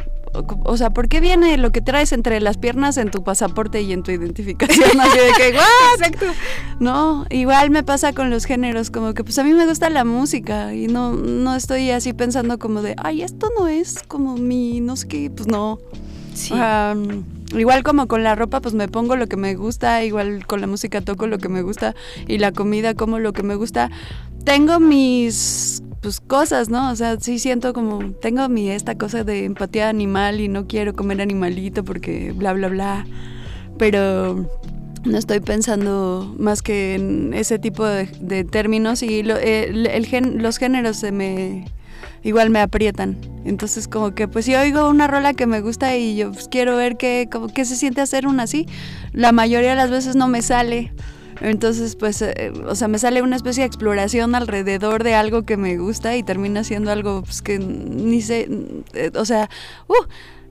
O, 0.63 0.77
sea, 0.77 0.89
¿por 0.89 1.07
qué 1.07 1.21
viene 1.21 1.57
lo 1.57 1.71
que 1.71 1.81
traes 1.81 2.11
entre 2.11 2.39
las 2.41 2.57
piernas 2.57 2.97
en 2.97 3.11
tu 3.11 3.23
pasaporte 3.23 3.81
y 3.81 3.93
en 3.93 4.03
tu 4.03 4.11
identificación? 4.11 4.89
Así 4.99 5.17
de 5.17 5.31
que, 5.37 5.57
¿what? 5.57 5.99
Exacto. 5.99 6.25
No, 6.79 7.25
igual 7.29 7.69
me 7.69 7.83
pasa 7.83 8.13
con 8.13 8.29
los 8.29 8.45
géneros, 8.45 8.91
como 8.91 9.13
que 9.13 9.23
pues 9.23 9.37
a 9.39 9.43
mí 9.43 9.53
me 9.53 9.65
gusta 9.65 9.89
la 9.89 10.03
música 10.03 10.73
y 10.73 10.87
no, 10.87 11.13
no 11.13 11.55
estoy 11.55 11.91
así 11.91 12.13
pensando 12.13 12.59
como 12.59 12.81
de, 12.81 12.95
ay, 12.97 13.21
esto 13.21 13.49
no 13.57 13.67
es 13.67 14.03
como 14.07 14.37
mi, 14.37 14.81
no 14.81 14.95
sé 14.95 15.07
qué, 15.07 15.29
pues 15.29 15.47
no. 15.47 15.79
Sí. 16.33 16.53
Igual 17.55 17.83
como 17.83 18.07
con 18.07 18.23
la 18.23 18.35
ropa, 18.35 18.59
pues 18.59 18.73
me 18.73 18.87
pongo 18.87 19.15
lo 19.15 19.27
que 19.27 19.37
me 19.37 19.55
gusta, 19.55 20.03
igual 20.03 20.45
con 20.45 20.59
la 20.61 20.67
música 20.67 20.99
toco 21.01 21.27
lo 21.27 21.37
que 21.37 21.47
me 21.47 21.61
gusta 21.61 21.95
y 22.27 22.39
la 22.39 22.51
comida 22.51 22.95
como 22.95 23.19
lo 23.19 23.33
que 23.33 23.43
me 23.43 23.55
gusta. 23.55 23.91
Tengo 24.45 24.79
mis 24.79 25.81
pues 26.01 26.19
cosas, 26.19 26.69
¿no? 26.69 26.91
O 26.91 26.95
sea, 26.95 27.19
sí 27.19 27.39
siento 27.39 27.73
como 27.73 28.11
tengo 28.21 28.47
mi 28.47 28.69
esta 28.69 28.95
cosa 28.95 29.23
de 29.23 29.45
empatía 29.45 29.89
animal 29.89 30.39
y 30.39 30.47
no 30.47 30.67
quiero 30.67 30.93
comer 30.93 31.19
animalito 31.21 31.83
porque 31.83 32.31
bla 32.31 32.53
bla 32.53 32.67
bla. 32.67 33.07
Pero 33.79 34.47
no 35.03 35.17
estoy 35.17 35.39
pensando 35.39 36.33
más 36.37 36.61
que 36.61 36.93
en 36.95 37.33
ese 37.33 37.57
tipo 37.59 37.85
de, 37.85 38.05
términos 38.43 39.01
y 39.03 39.23
lo- 39.23 39.37
el- 39.37 39.87
el 39.87 40.05
gen- 40.05 40.41
los 40.43 40.57
géneros 40.57 40.97
se 40.97 41.11
me 41.11 41.65
igual 42.23 42.51
me 42.51 42.59
aprietan. 42.59 43.17
Entonces 43.45 43.87
como 43.87 44.13
que 44.13 44.27
pues 44.27 44.45
si 44.45 44.55
oigo 44.55 44.89
una 44.89 45.07
rola 45.07 45.33
que 45.33 45.47
me 45.47 45.61
gusta 45.61 45.95
y 45.97 46.15
yo 46.15 46.31
pues, 46.31 46.47
quiero 46.47 46.75
ver 46.75 46.97
qué, 46.97 47.27
como, 47.31 47.47
qué 47.47 47.65
se 47.65 47.75
siente 47.75 48.01
hacer 48.01 48.27
una 48.27 48.43
así, 48.43 48.67
la 49.11 49.31
mayoría 49.31 49.71
de 49.71 49.75
las 49.75 49.89
veces 49.91 50.15
no 50.15 50.27
me 50.27 50.41
sale. 50.43 50.93
Entonces 51.41 51.95
pues, 51.95 52.21
eh, 52.21 52.51
o 52.67 52.75
sea, 52.75 52.87
me 52.87 52.97
sale 52.97 53.21
una 53.21 53.35
especie 53.35 53.61
de 53.63 53.67
exploración 53.67 54.35
alrededor 54.35 55.03
de 55.03 55.15
algo 55.15 55.43
que 55.43 55.57
me 55.57 55.77
gusta 55.77 56.15
y 56.15 56.23
termina 56.23 56.63
siendo 56.63 56.91
algo 56.91 57.23
pues, 57.23 57.41
que 57.41 57.59
ni 57.59 58.21
sé, 58.21 58.47
eh, 58.93 59.11
o 59.15 59.25
sea, 59.25 59.49
uh, 59.87 59.93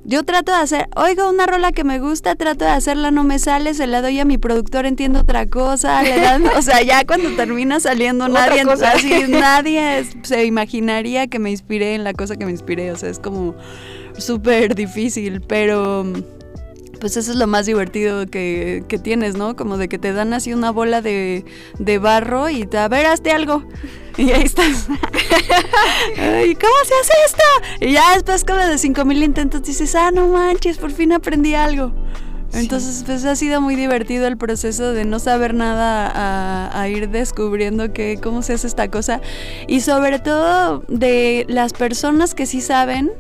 yo 0.07 0.23
trato 0.23 0.53
de 0.53 0.59
hacer, 0.59 0.87
oigo 0.97 1.31
una 1.31 1.47
rola 1.47 1.73
que 1.73 1.83
me 1.83 1.99
gusta, 1.99 2.35
trato 2.35 2.66
de 2.66 2.73
hacerla, 2.73 3.11
no 3.11 3.25
me 3.25 3.38
sale, 3.38 3.73
se 3.73 3.87
la 3.87 4.03
doy 4.03 4.20
a 4.20 4.27
mi 4.27 4.37
productor, 4.37 4.85
entiendo 4.85 5.20
otra 5.20 5.47
cosa, 5.47 6.03
le 6.03 6.20
dan, 6.20 6.44
o 6.47 6.61
sea, 6.61 6.83
ya 6.83 7.07
cuando 7.07 7.31
termina 7.37 7.81
saliendo 7.81 8.29
nadie, 8.29 8.61
así, 8.85 9.25
nadie 9.29 10.01
es- 10.01 10.14
se 10.23 10.44
imaginaría 10.44 11.27
que 11.29 11.38
me 11.38 11.51
inspiré 11.51 11.94
en 11.94 12.05
la 12.05 12.12
cosa 12.12 12.37
que 12.37 12.44
me 12.44 12.51
inspiré, 12.51 12.92
o 12.92 12.97
sea, 12.97 13.09
es 13.09 13.18
como 13.18 13.55
súper 14.18 14.75
difícil, 14.75 15.40
pero 15.40 16.05
pues 17.04 17.18
eso 17.18 17.32
es 17.32 17.36
lo 17.36 17.46
más 17.46 17.66
divertido 17.66 18.24
que, 18.26 18.82
que 18.88 18.98
tienes, 18.98 19.36
¿no? 19.36 19.56
Como 19.56 19.76
de 19.76 19.90
que 19.90 19.98
te 19.98 20.14
dan 20.14 20.32
así 20.32 20.54
una 20.54 20.70
bola 20.70 21.02
de, 21.02 21.44
de 21.78 21.98
barro 21.98 22.48
y 22.48 22.64
te, 22.64 22.78
a 22.78 22.88
ver, 22.88 23.04
hazte 23.04 23.30
algo. 23.30 23.62
Y 24.16 24.30
ahí 24.30 24.44
estás. 24.44 24.86
Ay, 26.18 26.54
¿cómo 26.54 26.72
se 26.86 26.94
hace 26.94 27.12
esto? 27.26 27.42
Y 27.80 27.92
ya 27.92 28.14
después 28.14 28.44
como 28.44 28.60
de 28.60 28.78
5000 28.78 29.22
intentos 29.22 29.62
dices, 29.64 29.94
ah, 29.96 30.12
no 30.12 30.28
manches, 30.28 30.78
por 30.78 30.92
fin 30.92 31.12
aprendí 31.12 31.52
algo. 31.54 31.92
Entonces, 32.54 33.02
pues 33.04 33.24
ha 33.24 33.34
sido 33.34 33.60
muy 33.60 33.74
divertido 33.74 34.26
el 34.26 34.36
proceso 34.36 34.92
de 34.92 35.04
no 35.04 35.18
saber 35.18 35.54
nada 35.54 36.70
a, 36.80 36.88
ir 36.88 37.08
descubriendo 37.08 37.92
que, 37.92 38.18
cómo 38.22 38.42
se 38.42 38.54
hace 38.54 38.66
esta 38.66 38.90
cosa. 38.90 39.20
Y 39.66 39.80
sobre 39.80 40.18
todo 40.20 40.84
de 40.88 41.46
las 41.48 41.72
personas 41.72 42.34
que 42.34 42.46
sí 42.46 42.60
saben 42.60 43.10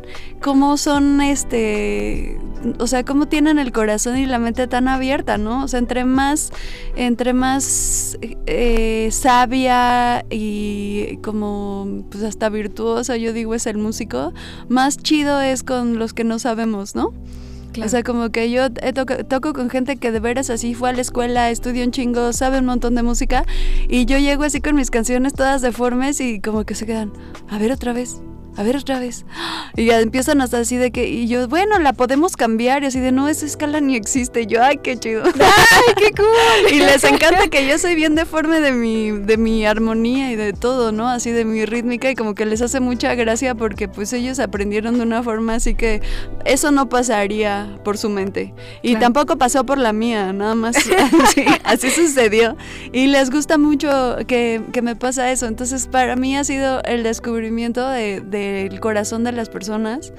cómo 0.40 0.76
son, 0.76 1.20
este, 1.20 2.38
o 2.78 2.86
sea, 2.86 3.04
cómo 3.04 3.26
tienen 3.26 3.58
el 3.58 3.72
corazón 3.72 4.18
y 4.18 4.26
la 4.26 4.38
mente 4.38 4.66
tan 4.66 4.88
abierta, 4.88 5.38
¿no? 5.38 5.64
O 5.64 5.68
sea, 5.68 5.78
entre 5.78 6.04
más, 6.04 6.52
entre 6.94 7.32
más 7.32 8.16
eh, 8.46 9.08
sabia 9.10 10.24
y 10.30 11.18
como, 11.22 12.04
pues 12.10 12.22
hasta 12.22 12.48
virtuosa, 12.50 13.16
yo 13.16 13.32
digo, 13.32 13.54
es 13.54 13.66
el 13.66 13.78
músico, 13.78 14.32
más 14.68 14.96
chido 14.98 15.40
es 15.40 15.62
con 15.62 15.98
los 15.98 16.12
que 16.12 16.24
no 16.24 16.38
sabemos, 16.38 16.94
¿no? 16.94 17.12
Claro. 17.74 17.86
O 17.86 17.90
sea, 17.90 18.02
como 18.04 18.30
que 18.30 18.50
yo 18.50 18.66
he 18.82 18.92
toca- 18.92 19.24
toco 19.24 19.52
con 19.52 19.68
gente 19.68 19.96
que 19.96 20.12
de 20.12 20.20
veras 20.20 20.48
así 20.48 20.74
fue 20.74 20.90
a 20.90 20.92
la 20.92 21.00
escuela, 21.02 21.50
estudió 21.50 21.84
un 21.84 21.90
chingo, 21.90 22.32
sabe 22.32 22.60
un 22.60 22.66
montón 22.66 22.94
de 22.94 23.02
música 23.02 23.44
y 23.88 24.06
yo 24.06 24.16
llego 24.18 24.44
así 24.44 24.60
con 24.60 24.76
mis 24.76 24.90
canciones 24.92 25.32
todas 25.34 25.60
deformes 25.60 26.20
y 26.20 26.40
como 26.40 26.64
que 26.64 26.74
se 26.76 26.86
quedan, 26.86 27.12
a 27.48 27.58
ver 27.58 27.72
otra 27.72 27.92
vez, 27.92 28.22
a 28.56 28.62
ver 28.62 28.76
otra 28.76 29.00
vez. 29.00 29.24
Y 29.76 29.86
ya 29.86 30.00
empiezan 30.00 30.40
hasta 30.40 30.58
así 30.58 30.76
de 30.76 30.90
que, 30.92 31.08
y 31.08 31.26
yo, 31.28 31.48
bueno, 31.48 31.78
la 31.78 31.92
podemos 31.92 32.36
cambiar 32.36 32.82
y 32.82 32.86
así 32.86 33.00
de, 33.00 33.12
no, 33.12 33.28
esa 33.28 33.46
escala 33.46 33.80
ni 33.80 33.96
existe. 33.96 34.42
Y 34.42 34.46
yo, 34.46 34.62
ay, 34.62 34.78
qué 34.82 34.96
chido. 34.96 35.24
¡Ay, 35.26 35.94
qué 35.96 36.10
cool! 36.16 36.72
Y 36.72 36.78
les 36.78 37.02
encanta 37.04 37.48
que 37.48 37.66
yo 37.66 37.78
soy 37.78 37.94
bien 37.94 38.14
deforme 38.14 38.60
de 38.60 38.72
mi, 38.72 39.10
de 39.10 39.36
mi 39.36 39.64
armonía 39.66 40.30
y 40.30 40.36
de 40.36 40.52
todo, 40.52 40.92
¿no? 40.92 41.08
Así 41.08 41.30
de 41.30 41.44
mi 41.44 41.64
rítmica 41.66 42.10
y 42.10 42.14
como 42.14 42.34
que 42.34 42.46
les 42.46 42.62
hace 42.62 42.80
mucha 42.80 43.14
gracia 43.14 43.54
porque 43.54 43.88
pues 43.88 44.12
ellos 44.12 44.38
aprendieron 44.38 44.96
de 44.96 45.02
una 45.02 45.22
forma 45.22 45.54
así 45.56 45.74
que 45.74 46.00
eso 46.44 46.70
no 46.70 46.88
pasaría 46.88 47.78
por 47.84 47.98
su 47.98 48.08
mente. 48.08 48.54
Y 48.82 48.90
Claro. 48.90 49.00
tampoco 49.06 49.38
pasó 49.38 49.64
por 49.66 49.78
la 49.78 49.92
mía, 49.92 50.32
nada 50.32 50.54
más 50.54 50.76
así, 51.22 51.44
así 51.64 51.90
sucedió. 51.90 52.56
Y 52.92 53.06
les 53.08 53.30
gusta 53.30 53.58
mucho 53.58 54.16
que, 54.26 54.62
que 54.72 54.82
me 54.82 54.94
pasa 54.96 55.30
eso. 55.32 55.46
Entonces 55.46 55.86
para 55.88 56.16
mí 56.16 56.36
ha 56.36 56.44
sido 56.44 56.82
el 56.84 57.02
descubrimiento 57.02 57.88
de- 57.88 58.20
del 58.52 58.80
corazón 58.80 59.24
de 59.24 59.32
las 59.32 59.48
personas. 59.48 60.12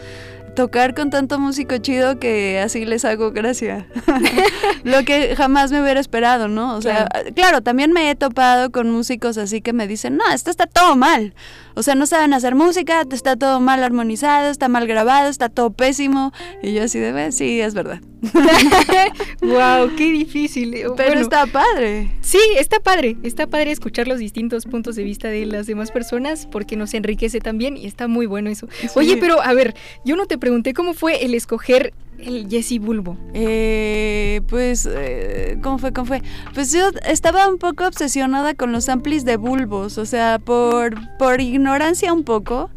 Tocar 0.56 0.96
con 0.96 1.10
tanto 1.10 1.38
músico 1.38 1.78
chido 1.78 2.18
que 2.18 2.60
así 2.60 2.86
les 2.86 3.04
hago 3.04 3.32
gracia. 3.32 3.88
Lo 4.84 5.04
que 5.04 5.36
jamás 5.36 5.72
me 5.72 5.82
hubiera 5.82 6.00
esperado, 6.00 6.48
¿no? 6.48 6.76
O 6.78 6.82
sea, 6.82 7.10
claro. 7.36 7.62
también 7.62 7.92
me 7.92 8.10
he 8.10 8.16
topado 8.16 8.72
con 8.72 8.90
músicos 8.90 9.38
así 9.38 9.60
que 9.62 9.74
me 9.74 9.86
dicen, 9.86 10.16
no, 10.16 10.24
esto 10.34 10.52
está 10.52 10.66
todo 10.66 10.96
mal. 10.96 11.34
O 11.76 11.84
sea, 11.84 11.96
no 11.96 12.06
saben 12.06 12.34
hacer 12.34 12.56
música, 12.56 13.04
está 13.12 13.36
todo 13.36 13.60
mal 13.60 13.84
armonizado, 13.84 14.50
está 14.50 14.68
mal 14.68 14.88
grabado, 14.88 15.30
está 15.30 15.50
todo 15.50 15.72
pésimo. 15.72 16.32
Y 16.64 16.74
yo 16.74 16.84
así 16.84 17.00
de, 17.00 17.12
"Ve, 17.12 17.32
sí, 17.32 17.60
es 17.62 17.74
verdad. 17.74 18.00
wow, 19.42 19.96
qué 19.96 20.12
difícil. 20.12 20.72
Pero 20.72 20.96
Bueno, 20.96 21.22
está 21.22 21.46
padre. 21.46 22.12
Sí, 22.22 22.40
está 22.58 22.80
padre. 22.80 23.18
Está 23.24 23.48
padre 23.48 23.72
escuchar 23.72 24.08
los 24.08 24.20
distintos 24.20 24.66
puntos 24.66 24.96
de 24.96 25.04
vista 25.04 25.28
de 25.28 25.46
las 25.46 25.68
demás 25.68 25.92
personas 25.92 26.48
porque 26.48 26.76
nos 26.76 26.94
enriquece 26.94 27.40
también 27.40 27.78
y 27.78 27.86
está 27.86 28.08
muy 28.08 28.26
bueno 28.26 28.50
eso. 28.50 28.68
Oye, 28.96 29.18
pero 29.18 29.42
a 29.42 29.54
ver, 29.54 29.76
yo 30.04 30.16
no 30.16 30.26
te 30.26 30.38
pregunté 30.38 30.74
cómo 30.74 30.94
fue 30.94 31.26
el 31.26 31.34
escoger 31.34 31.94
el 32.26 32.48
Jesse 32.50 32.80
Bulbo. 32.80 33.18
Eh, 33.34 34.42
pues, 34.48 34.88
eh, 34.92 35.58
¿cómo 35.62 35.78
fue? 35.78 35.94
¿Cómo 35.94 36.08
fue? 36.08 36.22
Pues 36.54 36.72
yo 36.72 36.90
estaba 37.06 37.48
un 37.48 37.58
poco 37.58 37.86
obsesionada 37.88 38.54
con 38.54 38.72
los 38.72 38.90
amplis 38.90 39.26
de 39.26 39.38
bulbos, 39.38 39.98
o 39.98 40.06
sea, 40.06 40.40
por, 40.40 40.96
por 41.18 41.42
ignorancia 41.42 42.14
un 42.14 42.24
poco. 42.24 42.70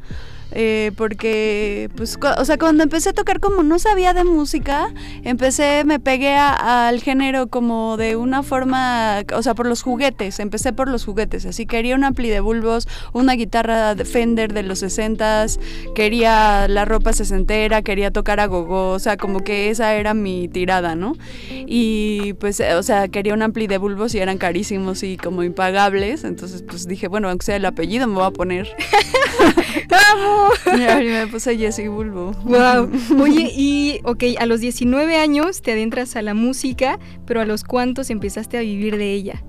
Eh, 0.52 0.92
porque, 0.96 1.90
pues, 1.96 2.18
o 2.38 2.44
sea, 2.44 2.58
cuando 2.58 2.82
empecé 2.82 3.10
a 3.10 3.12
tocar 3.12 3.40
como 3.40 3.62
no 3.62 3.78
sabía 3.78 4.14
de 4.14 4.24
música, 4.24 4.92
empecé, 5.22 5.84
me 5.84 6.00
pegué 6.00 6.34
al 6.36 7.00
género 7.02 7.48
como 7.48 7.96
de 7.96 8.16
una 8.16 8.42
forma, 8.42 9.24
o 9.34 9.42
sea, 9.42 9.54
por 9.54 9.66
los 9.66 9.82
juguetes, 9.82 10.40
empecé 10.40 10.72
por 10.72 10.88
los 10.88 11.04
juguetes, 11.04 11.44
así 11.44 11.66
quería 11.66 11.94
un 11.94 12.04
ampli 12.04 12.30
de 12.30 12.40
bulbos, 12.40 12.88
una 13.12 13.34
guitarra 13.34 13.94
de 13.94 14.04
Fender 14.04 14.54
de 14.54 14.62
los 14.62 14.82
60s, 14.82 15.58
quería 15.94 16.66
la 16.68 16.84
ropa 16.84 17.12
sesentera, 17.12 17.82
quería 17.82 18.10
tocar 18.10 18.40
a 18.40 18.46
gogo, 18.46 18.92
o 18.92 18.98
sea, 18.98 19.16
como 19.16 19.40
que 19.40 19.68
esa 19.68 19.94
era 19.94 20.14
mi 20.14 20.48
tirada, 20.48 20.94
¿no? 20.94 21.16
Y 21.50 22.32
pues, 22.34 22.60
eh, 22.60 22.74
o 22.74 22.82
sea, 22.82 23.08
quería 23.08 23.34
un 23.34 23.42
ampli 23.42 23.66
de 23.66 23.76
bulbos 23.76 24.14
y 24.14 24.18
eran 24.18 24.38
carísimos 24.38 25.02
y 25.02 25.18
como 25.18 25.42
impagables, 25.42 26.24
entonces 26.24 26.62
pues 26.62 26.88
dije, 26.88 27.08
bueno, 27.08 27.28
aunque 27.28 27.44
sea 27.44 27.56
el 27.56 27.64
apellido 27.66 28.06
me 28.06 28.14
voy 28.14 28.26
a 28.26 28.30
poner. 28.30 28.68
¡Vamos! 29.88 30.58
Y 30.74 31.04
me 31.08 31.26
puse 31.26 31.56
Jessie 31.56 31.88
Bulbo. 31.88 32.32
Wow. 32.44 32.90
Oye, 33.20 33.52
y 33.54 34.00
ok, 34.04 34.24
a 34.38 34.46
los 34.46 34.60
19 34.60 35.16
años 35.16 35.62
te 35.62 35.72
adentras 35.72 36.16
a 36.16 36.22
la 36.22 36.34
música, 36.34 36.98
pero 37.26 37.40
a 37.40 37.44
los 37.44 37.64
cuántos 37.64 38.10
empezaste 38.10 38.58
a 38.58 38.60
vivir 38.60 38.96
de 38.96 39.12
ella? 39.12 39.42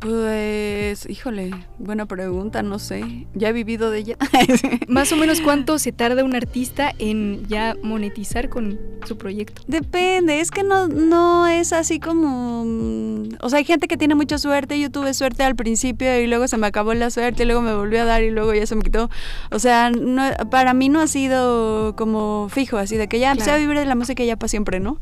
Pues, 0.00 1.10
híjole, 1.10 1.50
buena 1.78 2.06
pregunta, 2.06 2.62
no 2.62 2.78
sé. 2.78 3.26
Ya 3.34 3.48
he 3.48 3.52
vivido 3.52 3.90
de 3.90 3.98
ella. 3.98 4.16
Más 4.88 5.10
o 5.12 5.16
menos 5.16 5.40
cuánto 5.40 5.78
se 5.78 5.90
tarda 5.92 6.22
un 6.24 6.36
artista 6.36 6.92
en 6.98 7.46
ya 7.48 7.74
monetizar 7.82 8.48
con 8.48 8.78
su 9.06 9.18
proyecto. 9.18 9.62
Depende, 9.66 10.40
es 10.40 10.50
que 10.50 10.62
no, 10.62 10.86
no 10.88 11.46
es 11.48 11.72
así 11.72 11.98
como... 11.98 12.64
mm, 12.64 13.38
O 13.40 13.50
sea, 13.50 13.58
hay 13.58 13.64
gente 13.64 13.88
que 13.88 13.96
tiene 13.96 14.14
mucha 14.14 14.38
suerte, 14.38 14.78
yo 14.78 14.90
tuve 14.90 15.14
suerte 15.14 15.42
al 15.42 15.56
principio 15.56 16.20
y 16.20 16.26
luego 16.26 16.46
se 16.46 16.56
me 16.58 16.66
acabó 16.68 16.94
la 16.94 17.10
suerte 17.10 17.42
y 17.42 17.46
luego 17.46 17.60
me 17.62 17.74
volvió 17.74 18.02
a 18.02 18.04
dar 18.04 18.22
y 18.22 18.30
luego 18.30 18.54
ya 18.54 18.66
se 18.66 18.76
me 18.76 18.82
quitó. 18.82 19.10
O 19.50 19.58
sea, 19.58 19.90
no- 19.90 20.30
para 20.50 20.74
mí 20.74 20.88
no 20.88 21.00
ha 21.00 21.06
sido 21.08 21.96
como 21.96 22.48
fijo, 22.50 22.76
así 22.78 22.96
de 22.96 23.08
que 23.08 23.18
ya 23.18 23.32
empecé 23.32 23.50
a 23.50 23.54
Claro. 23.54 23.62
vivir 23.68 23.78
de 23.80 23.86
la 23.86 23.94
música 23.96 24.22
ya 24.22 24.36
para 24.36 24.48
siempre, 24.48 24.78
¿no? 24.80 25.00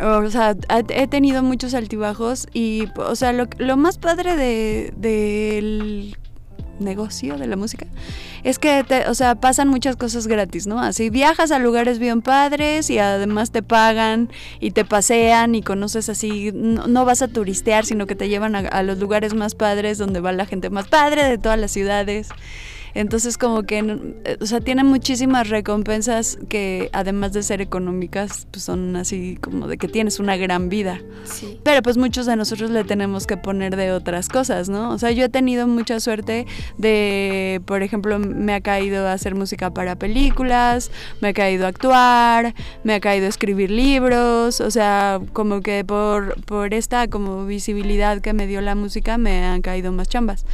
O 0.00 0.30
sea, 0.30 0.54
he 0.90 1.06
tenido 1.06 1.42
muchos 1.42 1.74
altibajos 1.74 2.46
y, 2.52 2.88
o 2.96 3.16
sea, 3.16 3.32
lo, 3.32 3.46
lo 3.58 3.76
más 3.76 3.98
padre 3.98 4.36
de, 4.36 4.92
del 4.96 6.16
negocio 6.78 7.38
de 7.38 7.46
la 7.46 7.56
música 7.56 7.86
es 8.44 8.58
que, 8.58 8.84
te- 8.84 9.08
o 9.08 9.14
sea, 9.14 9.34
pasan 9.36 9.68
muchas 9.68 9.96
cosas 9.96 10.26
gratis, 10.26 10.66
¿no? 10.66 10.78
Así 10.80 11.08
viajas 11.10 11.50
a 11.50 11.58
lugares 11.58 11.98
bien 11.98 12.20
padres 12.22 12.90
y 12.90 12.98
además 12.98 13.50
te 13.50 13.62
pagan 13.62 14.28
y 14.60 14.72
te 14.72 14.84
pasean 14.84 15.54
y 15.54 15.62
conoces 15.62 16.08
así, 16.10 16.52
no, 16.54 16.86
no 16.86 17.04
vas 17.06 17.22
a 17.22 17.28
turistear, 17.28 17.86
sino 17.86 18.06
que 18.06 18.14
te 18.14 18.28
llevan 18.28 18.54
a, 18.54 18.60
a 18.60 18.82
los 18.82 18.98
lugares 18.98 19.32
más 19.34 19.54
padres 19.54 19.96
donde 19.98 20.20
va 20.20 20.32
la 20.32 20.44
gente 20.46 20.68
más 20.70 20.86
padre 20.86 21.24
de 21.24 21.38
todas 21.38 21.58
las 21.58 21.70
ciudades. 21.72 22.28
Entonces 22.96 23.36
como 23.36 23.64
que, 23.64 23.78
eh, 24.24 24.38
o 24.40 24.46
sea, 24.46 24.60
tienen 24.60 24.86
muchísimas 24.86 25.50
recompensas 25.50 26.38
que 26.48 26.88
además 26.94 27.34
de 27.34 27.42
ser 27.42 27.60
económicas, 27.60 28.48
pues 28.50 28.64
son 28.64 28.96
así 28.96 29.36
como 29.42 29.68
de 29.68 29.76
que 29.76 29.86
tienes 29.86 30.18
una 30.18 30.38
gran 30.38 30.70
vida. 30.70 31.02
Sí. 31.24 31.60
Pero 31.62 31.82
pues 31.82 31.98
muchos 31.98 32.24
de 32.24 32.36
nosotros 32.36 32.70
le 32.70 32.84
tenemos 32.84 33.26
que 33.26 33.36
poner 33.36 33.76
de 33.76 33.92
otras 33.92 34.30
cosas, 34.30 34.70
¿no? 34.70 34.92
O 34.92 34.98
sea, 34.98 35.10
yo 35.10 35.26
he 35.26 35.28
tenido 35.28 35.66
mucha 35.66 36.00
suerte 36.00 36.46
de, 36.78 37.60
por 37.66 37.82
ejemplo, 37.82 38.18
me 38.18 38.54
ha 38.54 38.62
caído 38.62 39.06
hacer 39.06 39.34
música 39.34 39.70
para 39.74 39.96
películas, 39.96 40.90
me 41.20 41.28
ha 41.28 41.32
caído 41.34 41.66
actuar, 41.66 42.54
me 42.82 42.94
ha 42.94 43.00
caído 43.00 43.26
escribir 43.26 43.70
libros, 43.70 44.62
o 44.62 44.70
sea, 44.70 45.20
como 45.34 45.60
que 45.60 45.84
por, 45.84 46.42
por 46.44 46.72
esta 46.72 47.08
como 47.08 47.44
visibilidad 47.44 48.22
que 48.22 48.32
me 48.32 48.46
dio 48.46 48.62
la 48.62 48.74
música 48.74 49.18
me 49.18 49.44
han 49.44 49.60
caído 49.60 49.92
más 49.92 50.08
chambas 50.08 50.46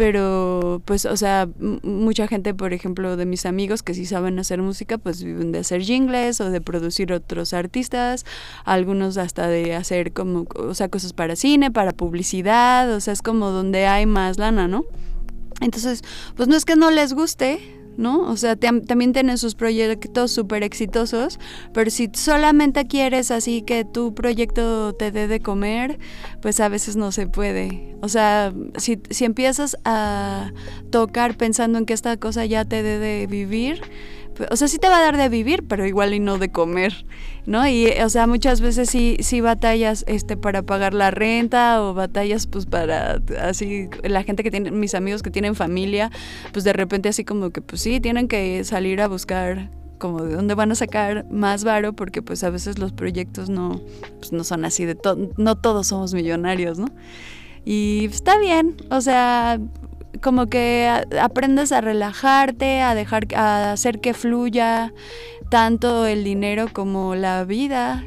pero 0.00 0.80
pues 0.86 1.04
o 1.04 1.14
sea 1.18 1.46
mucha 1.82 2.26
gente 2.26 2.54
por 2.54 2.72
ejemplo 2.72 3.18
de 3.18 3.26
mis 3.26 3.44
amigos 3.44 3.82
que 3.82 3.92
sí 3.92 4.06
saben 4.06 4.38
hacer 4.38 4.62
música 4.62 4.96
pues 4.96 5.22
viven 5.22 5.52
de 5.52 5.58
hacer 5.58 5.82
jingles 5.82 6.40
o 6.40 6.48
de 6.48 6.62
producir 6.62 7.12
otros 7.12 7.52
artistas 7.52 8.24
algunos 8.64 9.18
hasta 9.18 9.46
de 9.46 9.74
hacer 9.74 10.14
como 10.14 10.46
o 10.56 10.72
sea 10.72 10.88
cosas 10.88 11.12
para 11.12 11.36
cine 11.36 11.70
para 11.70 11.92
publicidad 11.92 12.90
o 12.94 12.98
sea 13.00 13.12
es 13.12 13.20
como 13.20 13.50
donde 13.50 13.88
hay 13.88 14.06
más 14.06 14.38
lana 14.38 14.68
no 14.68 14.86
entonces 15.60 16.00
pues 16.34 16.48
no 16.48 16.56
es 16.56 16.64
que 16.64 16.76
no 16.76 16.90
les 16.90 17.12
guste 17.12 17.60
¿no? 17.96 18.20
O 18.30 18.36
sea, 18.36 18.56
tam- 18.56 18.84
también 18.86 19.12
tienen 19.12 19.36
sus 19.38 19.54
proyectos 19.54 20.30
súper 20.32 20.62
exitosos, 20.62 21.38
pero 21.74 21.90
si 21.90 22.10
solamente 22.14 22.86
quieres 22.86 23.30
así 23.30 23.62
que 23.62 23.84
tu 23.84 24.14
proyecto 24.14 24.94
te 24.94 25.10
dé 25.10 25.28
de 25.28 25.40
comer, 25.40 25.98
pues 26.42 26.60
a 26.60 26.68
veces 26.68 26.96
no 26.96 27.12
se 27.12 27.26
puede. 27.26 27.96
O 28.02 28.08
sea, 28.08 28.52
si, 28.76 28.98
si 29.10 29.24
empiezas 29.24 29.76
a 29.84 30.52
tocar 30.90 31.36
pensando 31.36 31.78
en 31.78 31.86
que 31.86 31.92
esta 31.92 32.16
cosa 32.16 32.44
ya 32.46 32.64
te 32.64 32.82
dé 32.82 32.98
de 32.98 33.26
vivir, 33.26 33.82
o 34.50 34.56
sea, 34.56 34.68
sí 34.68 34.78
te 34.78 34.88
va 34.88 34.98
a 34.98 35.02
dar 35.02 35.16
de 35.16 35.28
vivir, 35.28 35.64
pero 35.66 35.86
igual 35.86 36.14
y 36.14 36.20
no 36.20 36.38
de 36.38 36.50
comer, 36.50 37.04
¿no? 37.46 37.66
Y, 37.66 37.86
o 37.86 38.08
sea, 38.08 38.26
muchas 38.26 38.60
veces 38.60 38.88
sí, 38.88 39.16
sí 39.20 39.40
batallas 39.40 40.04
este, 40.06 40.36
para 40.36 40.62
pagar 40.62 40.94
la 40.94 41.10
renta 41.10 41.82
o 41.82 41.94
batallas 41.94 42.46
pues 42.46 42.66
para, 42.66 43.20
así, 43.40 43.88
la 44.02 44.22
gente 44.22 44.42
que 44.42 44.50
tiene, 44.50 44.70
mis 44.70 44.94
amigos 44.94 45.22
que 45.22 45.30
tienen 45.30 45.54
familia, 45.54 46.10
pues 46.52 46.64
de 46.64 46.72
repente 46.72 47.08
así 47.08 47.24
como 47.24 47.50
que, 47.50 47.60
pues 47.60 47.82
sí, 47.82 48.00
tienen 48.00 48.28
que 48.28 48.64
salir 48.64 49.00
a 49.00 49.08
buscar 49.08 49.70
como 49.98 50.22
de 50.22 50.34
dónde 50.34 50.54
van 50.54 50.72
a 50.72 50.74
sacar 50.74 51.26
más 51.30 51.62
varo 51.62 51.92
porque 51.92 52.22
pues 52.22 52.42
a 52.42 52.50
veces 52.50 52.78
los 52.78 52.92
proyectos 52.92 53.50
no, 53.50 53.80
pues, 54.18 54.32
no 54.32 54.42
son 54.44 54.64
así 54.64 54.84
de 54.84 54.94
todo, 54.94 55.30
no 55.36 55.56
todos 55.56 55.88
somos 55.88 56.14
millonarios, 56.14 56.78
¿no? 56.78 56.86
Y 57.64 58.06
está 58.06 58.38
bien, 58.38 58.76
o 58.90 59.00
sea, 59.02 59.60
como 60.20 60.46
que 60.46 60.88
a- 60.88 61.04
aprendes 61.24 61.72
a 61.72 61.80
relajarte, 61.80 62.80
a 62.82 62.94
dejar, 62.94 63.26
a 63.34 63.72
hacer 63.72 64.00
que 64.00 64.14
fluya 64.14 64.92
tanto 65.50 66.06
el 66.06 66.24
dinero 66.24 66.66
como 66.72 67.14
la 67.14 67.44
vida. 67.44 68.04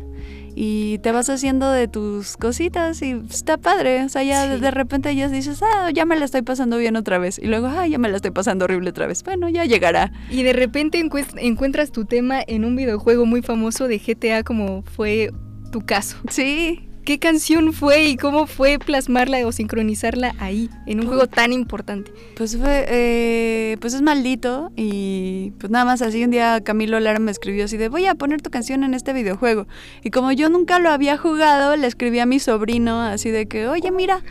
Y 0.56 1.00
te 1.00 1.12
vas 1.12 1.30
haciendo 1.32 1.72
de 1.72 1.88
tus 1.88 2.38
cositas 2.38 3.02
y 3.02 3.20
está 3.28 3.58
padre. 3.58 4.04
O 4.04 4.10
sea, 4.10 4.22
ya 4.22 4.48
de- 4.48 4.56
Sí. 4.58 4.62
de 4.62 4.70
repente 4.70 5.16
ya 5.16 5.28
dices, 5.28 5.62
ah, 5.64 5.90
ya 5.92 6.06
me 6.06 6.16
la 6.16 6.26
estoy 6.26 6.44
pasando 6.44 6.78
bien 6.78 6.96
otra 6.96 7.18
vez. 7.18 7.40
Y 7.40 7.48
luego, 7.48 7.68
ah, 7.68 7.88
ya 7.88 7.98
me 7.98 8.08
la 8.08 8.18
estoy 8.18 8.30
pasando 8.30 8.66
horrible 8.66 8.92
otra 8.92 9.08
vez. 9.08 9.24
Bueno, 9.24 9.50
ya 9.50 9.66
llegará. 9.66 10.12
Y 10.30 10.44
de 10.44 10.54
repente 10.54 11.04
encuentras 11.38 11.92
tu 11.92 12.06
tema 12.06 12.40
en 12.46 12.66
un 12.66 12.76
videojuego 12.76 13.26
muy 13.26 13.42
famoso 13.42 13.88
de 13.88 13.98
GTA 14.00 14.44
como 14.44 14.84
fue 14.84 15.32
tu 15.72 15.82
caso. 15.82 16.18
Sí, 16.30 16.88
¿Qué 17.06 17.20
canción 17.20 17.74
fue 17.74 18.06
y 18.06 18.16
cómo 18.16 18.48
fue 18.48 18.80
plasmarla 18.80 19.46
o 19.46 19.52
sincronizarla 19.52 20.36
ahí, 20.40 20.70
en 20.86 21.02
un 21.02 21.08
juego 21.08 21.28
tan 21.28 21.52
importante? 21.52 22.14
Pues 22.38 22.56
fue, 22.56 22.86
eh, 22.88 23.78
pues 23.82 23.94
es 23.94 24.02
maldito 24.02 24.72
y 24.78 25.52
pues 25.60 25.70
nada 25.70 25.84
más 25.84 26.02
así 26.02 26.24
un 26.24 26.32
día 26.32 26.62
Camilo 26.64 26.98
Lara 27.02 27.20
me 27.20 27.32
escribió 27.32 27.66
así 27.66 27.76
de 27.76 27.90
voy 27.90 28.06
a 28.06 28.16
poner 28.16 28.42
tu 28.42 28.50
canción 28.50 28.86
en 28.86 28.94
este 28.94 29.12
videojuego 29.12 29.68
y 30.02 30.12
como 30.12 30.32
yo 30.32 30.48
nunca 30.48 30.80
lo 30.80 30.90
había 30.92 31.18
jugado 31.18 31.76
le 31.76 31.88
escribí 31.88 32.20
a 32.20 32.26
mi 32.26 32.40
sobrino 32.40 33.02
así 33.02 33.32
de 33.32 33.48
que 33.48 33.68
oye 33.68 33.92
mira 33.92 34.22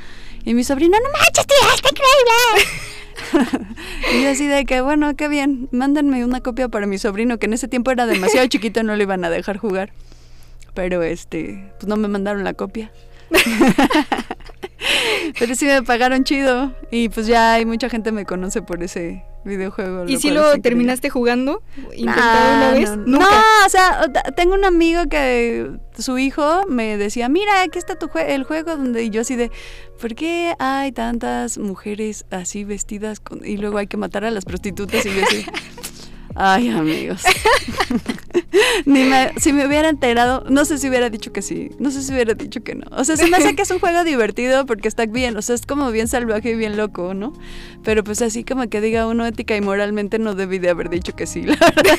y 0.45 0.55
mi 0.55 0.65
sobrino 0.65 0.97
no 0.97 1.11
manches 1.13 1.47
tía 1.47 1.57
está 1.75 1.91
increíble 3.35 3.69
y 4.19 4.23
yo 4.23 4.31
así 4.31 4.47
de 4.47 4.65
que 4.65 4.81
bueno 4.81 5.15
qué 5.15 5.29
bien 5.29 5.69
mándenme 5.73 6.25
una 6.25 6.41
copia 6.41 6.69
para 6.69 6.87
mi 6.87 6.97
sobrino 6.97 7.39
que 7.39 7.47
en 7.47 7.53
ese 7.53 7.69
tiempo 7.69 7.91
era 7.91 8.07
demasiado 8.07 8.47
chiquito 8.47 8.83
no 8.83 8.97
le 8.97 9.03
iban 9.03 9.25
a 9.27 9.31
dejar 9.31 9.59
jugar 9.59 9.93
pero 10.75 11.03
este 11.03 11.73
pues 11.79 11.89
no 11.89 11.97
me 11.97 12.09
mandaron 12.09 12.45
la 12.45 12.55
copia 12.55 12.91
pero 15.39 15.55
sí 15.55 15.65
me 15.67 15.83
pagaron 15.83 16.25
chido 16.25 16.73
y 16.91 17.09
pues 17.09 17.27
ya 17.27 17.55
hay 17.55 17.65
mucha 17.65 17.89
gente 17.89 18.13
me 18.13 18.25
conoce 18.27 18.63
por 18.63 18.83
ese 18.83 19.25
videojuego. 19.45 20.05
¿Y 20.07 20.19
si 20.19 20.31
lo 20.31 20.41
increíble. 20.43 20.63
terminaste 20.63 21.11
jugando? 21.11 21.63
¿Intentado 21.97 22.45
Nah, 22.45 22.57
una 22.57 22.71
vez? 22.73 22.91
No. 22.91 22.97
Nunca. 23.07 23.27
No, 23.31 23.67
o 23.67 23.69
sea, 23.69 24.01
tengo 24.37 24.55
un 24.55 24.65
amigo 24.65 25.09
que 25.09 25.69
su 25.99 26.17
hijo 26.19 26.63
me 26.69 26.97
decía, 26.97 27.29
mira, 27.29 27.63
aquí 27.63 27.79
está 27.79 27.97
tu 27.97 28.07
jue- 28.07 28.29
el 28.29 28.45
juego 28.45 28.77
donde 28.77 29.03
y 29.03 29.11
yo 29.11 29.23
así 29.23 29.35
de, 29.35 29.51
¿por 30.01 30.15
qué 30.15 30.55
hay 30.61 30.93
tantas 30.93 31.59
mujeres 31.59 32.25
así 32.31 32.63
vestidas 32.65 33.19
con- 33.19 33.45
y 33.45 33.57
luego 33.57 33.79
hay 33.79 33.89
que 33.89 33.97
matar 33.97 34.25
a 34.25 34.31
las 34.31 34.45
prostitutas? 34.45 35.05
Y 35.07 35.13
yo 35.15 35.25
así, 35.25 35.47
ay 36.35 36.69
amigos. 36.71 37.23
Ni 38.87 39.05
me- 39.05 39.33
si 39.39 39.53
me 39.53 39.67
hubiera 39.67 39.89
enterado, 39.89 40.45
no 40.49 40.65
sé 40.65 40.79
si 40.79 40.89
hubiera 40.89 41.09
dicho 41.11 41.33
que 41.33 41.43
sí, 41.43 41.71
no 41.79 41.91
sé 41.91 42.03
si 42.03 42.13
hubiera 42.13 42.35
dicho 42.35 42.63
que 42.63 42.75
no. 42.75 42.87
O 42.91 43.05
sea, 43.05 43.17
se 43.17 43.27
me 43.29 43.37
hace 43.37 43.55
que 43.55 43.63
es 43.63 43.71
un 43.71 43.79
juego 43.79 44.05
divertido 44.05 44.67
porque 44.67 44.89
está 44.89 45.07
bien, 45.07 45.37
o 45.37 45.43
sea, 45.43 45.55
es 45.55 45.65
como 45.67 45.91
bien 45.91 46.09
salvaje 46.09 46.51
y 46.51 46.55
bien 46.55 46.77
loco, 46.77 47.15
¿no? 47.15 47.33
Pero 47.85 48.05
pues 48.05 48.21
así 48.23 48.45
como 48.45 48.69
que 48.69 48.81
diga 48.81 49.07
uno 49.07 49.27
ética 49.27 49.57
y 49.57 49.61
moralmente 49.61 50.19
no 50.19 50.35
debí 50.35 50.59
de 50.59 50.71
haber 50.71 50.89
dicho 50.91 51.15
que 51.15 51.27
sí, 51.27 51.43
la 51.43 51.57
verdad. 51.57 51.97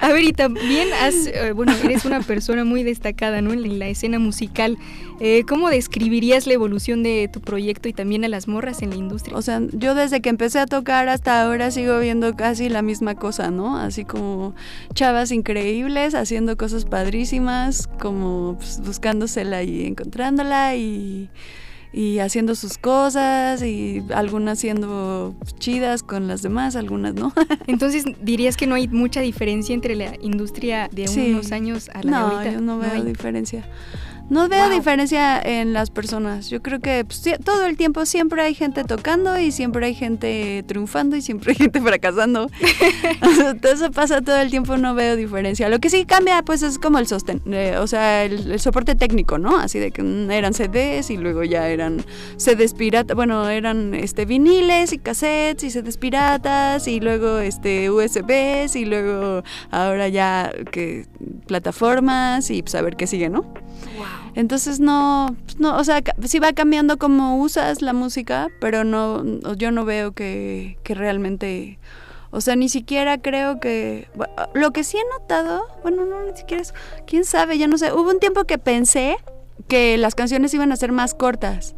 A 0.00 0.12
ver, 0.12 0.24
y 0.24 0.32
también 0.32 0.88
has, 0.92 1.26
eh, 1.26 1.52
bueno, 1.52 1.72
eres 1.82 2.04
una 2.04 2.20
persona 2.20 2.64
muy 2.64 2.82
destacada, 2.82 3.40
¿no? 3.40 3.52
En 3.52 3.78
la 3.78 3.88
escena 3.88 4.18
musical. 4.18 4.76
Eh, 5.20 5.44
¿Cómo 5.48 5.70
describirías 5.70 6.46
la 6.46 6.52
evolución 6.52 7.02
de 7.02 7.28
tu 7.32 7.40
proyecto 7.40 7.88
y 7.88 7.92
también 7.92 8.24
a 8.24 8.28
las 8.28 8.48
morras 8.48 8.82
en 8.82 8.90
la 8.90 8.96
industria? 8.96 9.36
O 9.36 9.42
sea, 9.42 9.62
yo 9.72 9.94
desde 9.94 10.20
que 10.20 10.28
empecé 10.28 10.58
a 10.58 10.66
tocar 10.66 11.08
hasta 11.08 11.42
ahora 11.42 11.70
sigo 11.70 11.98
viendo 11.98 12.36
casi 12.36 12.68
la 12.68 12.82
misma 12.82 13.14
cosa, 13.14 13.50
¿no? 13.50 13.78
Así 13.78 14.04
como 14.04 14.54
chavas 14.94 15.32
increíbles 15.32 16.14
haciendo 16.14 16.56
cosas 16.56 16.84
padrísimas, 16.84 17.88
como 17.98 18.56
pues, 18.58 18.80
buscándosela 18.84 19.62
y 19.62 19.86
encontrándola 19.86 20.76
y, 20.76 21.30
y 21.96 22.18
haciendo 22.18 22.54
sus 22.54 22.76
cosas 22.76 23.62
y 23.62 24.02
algunas 24.14 24.58
siendo 24.58 25.34
chidas 25.58 26.02
con 26.02 26.28
las 26.28 26.42
demás, 26.42 26.76
algunas 26.76 27.14
no. 27.14 27.32
Entonces, 27.66 28.04
¿dirías 28.20 28.58
que 28.58 28.66
no 28.66 28.74
hay 28.74 28.86
mucha 28.86 29.22
diferencia 29.22 29.74
entre 29.74 29.96
la 29.96 30.12
industria 30.20 30.90
de 30.92 31.08
Sí. 31.08 31.30
unos 31.32 31.52
años 31.52 31.88
a 31.94 32.02
la 32.02 32.10
no, 32.10 32.28
de 32.28 32.34
ahorita? 32.36 32.52
yo 32.52 32.60
no 32.60 32.78
veo 32.78 32.92
hay. 32.92 33.02
diferencia. 33.02 33.66
No 34.28 34.48
veo 34.48 34.66
Wow. 34.66 34.74
diferencia 34.74 35.40
en 35.40 35.72
las 35.72 35.90
personas. 35.90 36.50
Yo 36.50 36.60
creo 36.60 36.80
que 36.80 37.04
pues, 37.04 37.22
todo 37.44 37.64
el 37.66 37.76
tiempo 37.76 38.04
siempre 38.06 38.42
hay 38.42 38.54
gente 38.54 38.82
tocando 38.82 39.38
y 39.38 39.52
siempre 39.52 39.86
hay 39.86 39.94
gente 39.94 40.64
triunfando 40.66 41.14
y 41.16 41.22
siempre 41.22 41.52
hay 41.52 41.56
gente 41.56 41.80
fracasando. 41.80 42.50
Eso 43.62 43.90
pasa 43.92 44.22
todo 44.22 44.38
el 44.38 44.50
tiempo, 44.50 44.76
no 44.76 44.94
veo 44.94 45.14
diferencia. 45.14 45.68
Lo 45.68 45.78
que 45.78 45.90
sí 45.90 46.04
cambia, 46.04 46.42
pues 46.42 46.62
es 46.62 46.78
como 46.78 46.98
el 46.98 47.06
sostén, 47.06 47.40
eh, 47.52 47.76
o 47.78 47.86
sea, 47.86 48.24
el, 48.24 48.50
el 48.50 48.60
soporte 48.60 48.96
técnico, 48.96 49.38
¿no? 49.38 49.58
Así 49.58 49.78
de 49.78 49.92
que 49.92 50.02
mm, 50.02 50.30
eran 50.30 50.54
CDs 50.54 51.10
y 51.10 51.16
luego 51.16 51.44
ya 51.44 51.68
eran 51.68 52.04
CDs 52.36 52.74
pirata, 52.74 53.14
bueno, 53.14 53.48
eran 53.48 53.94
este 53.94 54.24
viniles 54.24 54.92
y 54.92 54.98
cassettes 54.98 55.62
y 55.64 55.70
CDs 55.70 55.98
piratas 55.98 56.88
y 56.88 56.98
luego 57.00 57.38
este 57.38 57.90
USBs 57.90 58.74
y 58.74 58.86
luego 58.86 59.44
ahora 59.70 60.08
ya 60.08 60.52
que 60.72 61.06
plataformas 61.46 62.50
y 62.50 62.62
pues 62.62 62.74
a 62.74 62.82
ver 62.82 62.96
qué 62.96 63.06
sigue, 63.06 63.28
¿no? 63.28 63.44
Entonces 64.34 64.80
no, 64.80 65.34
pues, 65.44 65.58
no, 65.58 65.76
o 65.76 65.84
sea, 65.84 66.02
sí 66.24 66.38
va 66.38 66.52
cambiando 66.52 66.98
como 66.98 67.40
usas 67.40 67.80
la 67.82 67.92
música, 67.92 68.48
pero 68.60 68.84
no, 68.84 69.24
yo 69.54 69.70
no 69.70 69.84
veo 69.84 70.12
que, 70.12 70.78
que 70.82 70.94
realmente, 70.94 71.78
o 72.30 72.40
sea, 72.40 72.54
ni 72.56 72.68
siquiera 72.68 73.18
creo 73.18 73.60
que, 73.60 74.08
lo 74.54 74.72
que 74.72 74.84
sí 74.84 74.98
he 74.98 75.18
notado, 75.18 75.66
bueno, 75.82 76.04
no, 76.04 76.24
ni 76.24 76.36
siquiera 76.36 76.62
es, 76.62 76.74
quién 77.06 77.24
sabe, 77.24 77.56
ya 77.56 77.66
no 77.66 77.78
sé, 77.78 77.92
hubo 77.92 78.10
un 78.10 78.20
tiempo 78.20 78.44
que 78.44 78.58
pensé 78.58 79.16
que 79.68 79.96
las 79.96 80.14
canciones 80.14 80.52
iban 80.52 80.70
a 80.70 80.76
ser 80.76 80.92
más 80.92 81.14
cortas, 81.14 81.74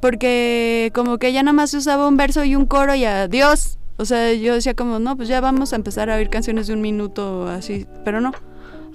porque 0.00 0.92
como 0.94 1.18
que 1.18 1.32
ya 1.32 1.42
nada 1.42 1.54
más 1.54 1.70
se 1.70 1.78
usaba 1.78 2.06
un 2.06 2.16
verso 2.16 2.44
y 2.44 2.54
un 2.54 2.66
coro 2.66 2.94
y 2.94 3.04
adiós. 3.04 3.78
O 3.98 4.04
sea, 4.04 4.32
yo 4.34 4.54
decía 4.54 4.74
como, 4.74 4.98
no, 4.98 5.16
pues 5.16 5.26
ya 5.26 5.40
vamos 5.40 5.72
a 5.72 5.76
empezar 5.76 6.10
a 6.10 6.16
oír 6.16 6.28
canciones 6.28 6.66
de 6.66 6.74
un 6.74 6.82
minuto 6.82 7.48
así, 7.48 7.86
pero 8.04 8.20
no. 8.20 8.32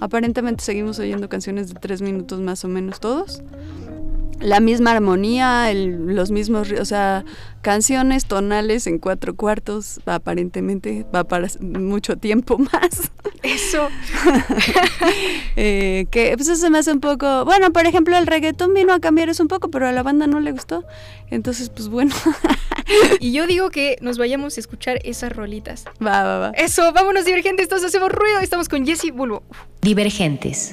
Aparentemente 0.02 0.64
seguimos 0.64 0.98
oyendo 0.98 1.28
canciones 1.28 1.72
de 1.72 1.78
tres 1.78 2.02
minutos 2.02 2.40
más 2.40 2.64
o 2.64 2.68
menos 2.68 2.98
todos. 2.98 3.40
La 4.40 4.58
misma 4.60 4.90
armonía, 4.92 5.70
el- 5.70 6.14
los 6.16 6.30
mismos, 6.32 6.72
o 6.72 6.84
sea, 6.84 7.24
canciones 7.62 8.24
tonales 8.26 8.88
en 8.88 8.98
cuatro 8.98 9.36
cuartos, 9.36 10.00
aparentemente 10.04 11.06
va 11.14 11.22
para 11.24 11.46
mucho 11.60 12.16
tiempo 12.16 12.58
más. 12.72 13.10
Eso. 13.42 13.88
Eh, 15.56 16.06
que 16.10 16.32
pues 16.36 16.48
eso 16.48 16.56
se 16.60 16.70
me 16.70 16.78
hace 16.78 16.92
un 16.92 17.00
poco, 17.00 17.44
bueno, 17.44 17.72
por 17.72 17.84
ejemplo, 17.86 18.16
el 18.16 18.26
reggaetón 18.26 18.72
vino 18.72 18.94
a 18.94 19.00
cambiar 19.00 19.28
eso 19.28 19.42
un 19.42 19.48
poco, 19.48 19.70
pero 19.70 19.86
a 19.86 19.92
la 19.92 20.02
banda 20.02 20.26
no 20.26 20.40
le 20.40 20.50
gustó. 20.52 20.84
Entonces, 21.30 21.68
pues 21.68 21.88
bueno, 21.88 22.14
Y 23.20 23.32
yo 23.32 23.46
digo 23.46 23.70
que 23.70 23.96
nos 24.00 24.16
vayamos 24.18 24.56
a 24.56 24.60
escuchar 24.60 24.98
esas 25.04 25.34
rolitas. 25.34 25.84
va, 26.04 26.22
va, 26.24 26.38
va. 26.38 26.50
Eso, 26.50 26.90
vámonos 26.92 27.24
divergentes, 27.26 27.68
todos 27.68 27.84
hacemos 27.84 28.10
ruido. 28.10 28.40
Estamos 28.40 28.68
con 28.68 28.86
Jesse 28.86 29.12
Bulbo. 29.12 29.42
Divergentes. 29.82 30.72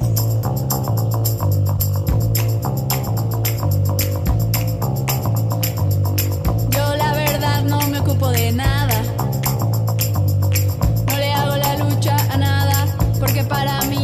No 7.69 7.79
me 7.87 7.99
ocupo 7.99 8.29
de 8.31 8.51
nada. 8.51 9.01
No 11.07 11.17
le 11.17 11.33
hago 11.33 11.55
la 11.55 11.77
lucha 11.77 12.15
a 12.31 12.37
nada, 12.37 12.87
porque 13.19 13.43
para 13.43 13.79
mí 13.83 13.98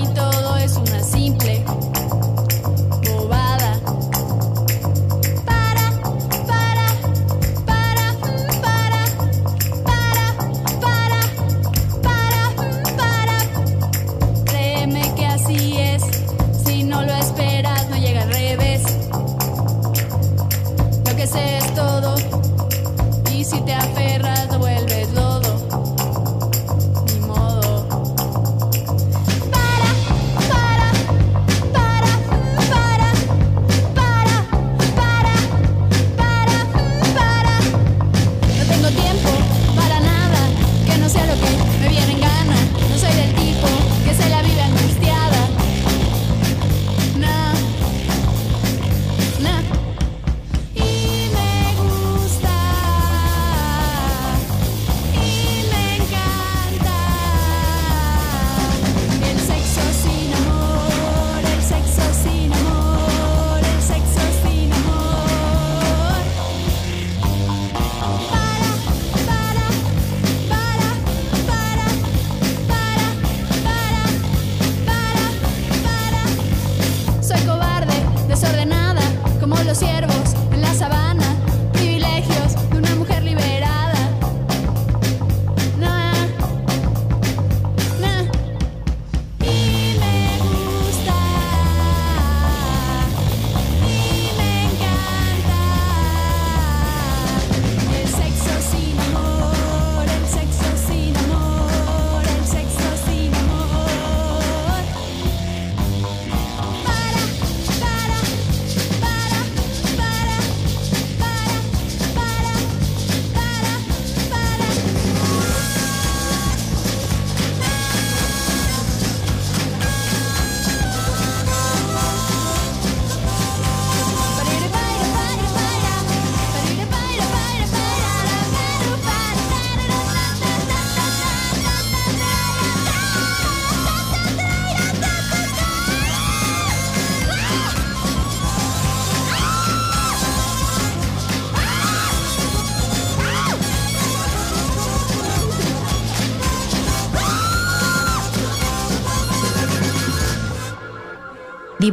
como 79.40 79.56
los 79.64 79.78
ciervos 79.78 80.15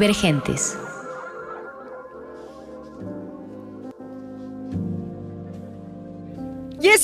Divergentes. 0.02 0.76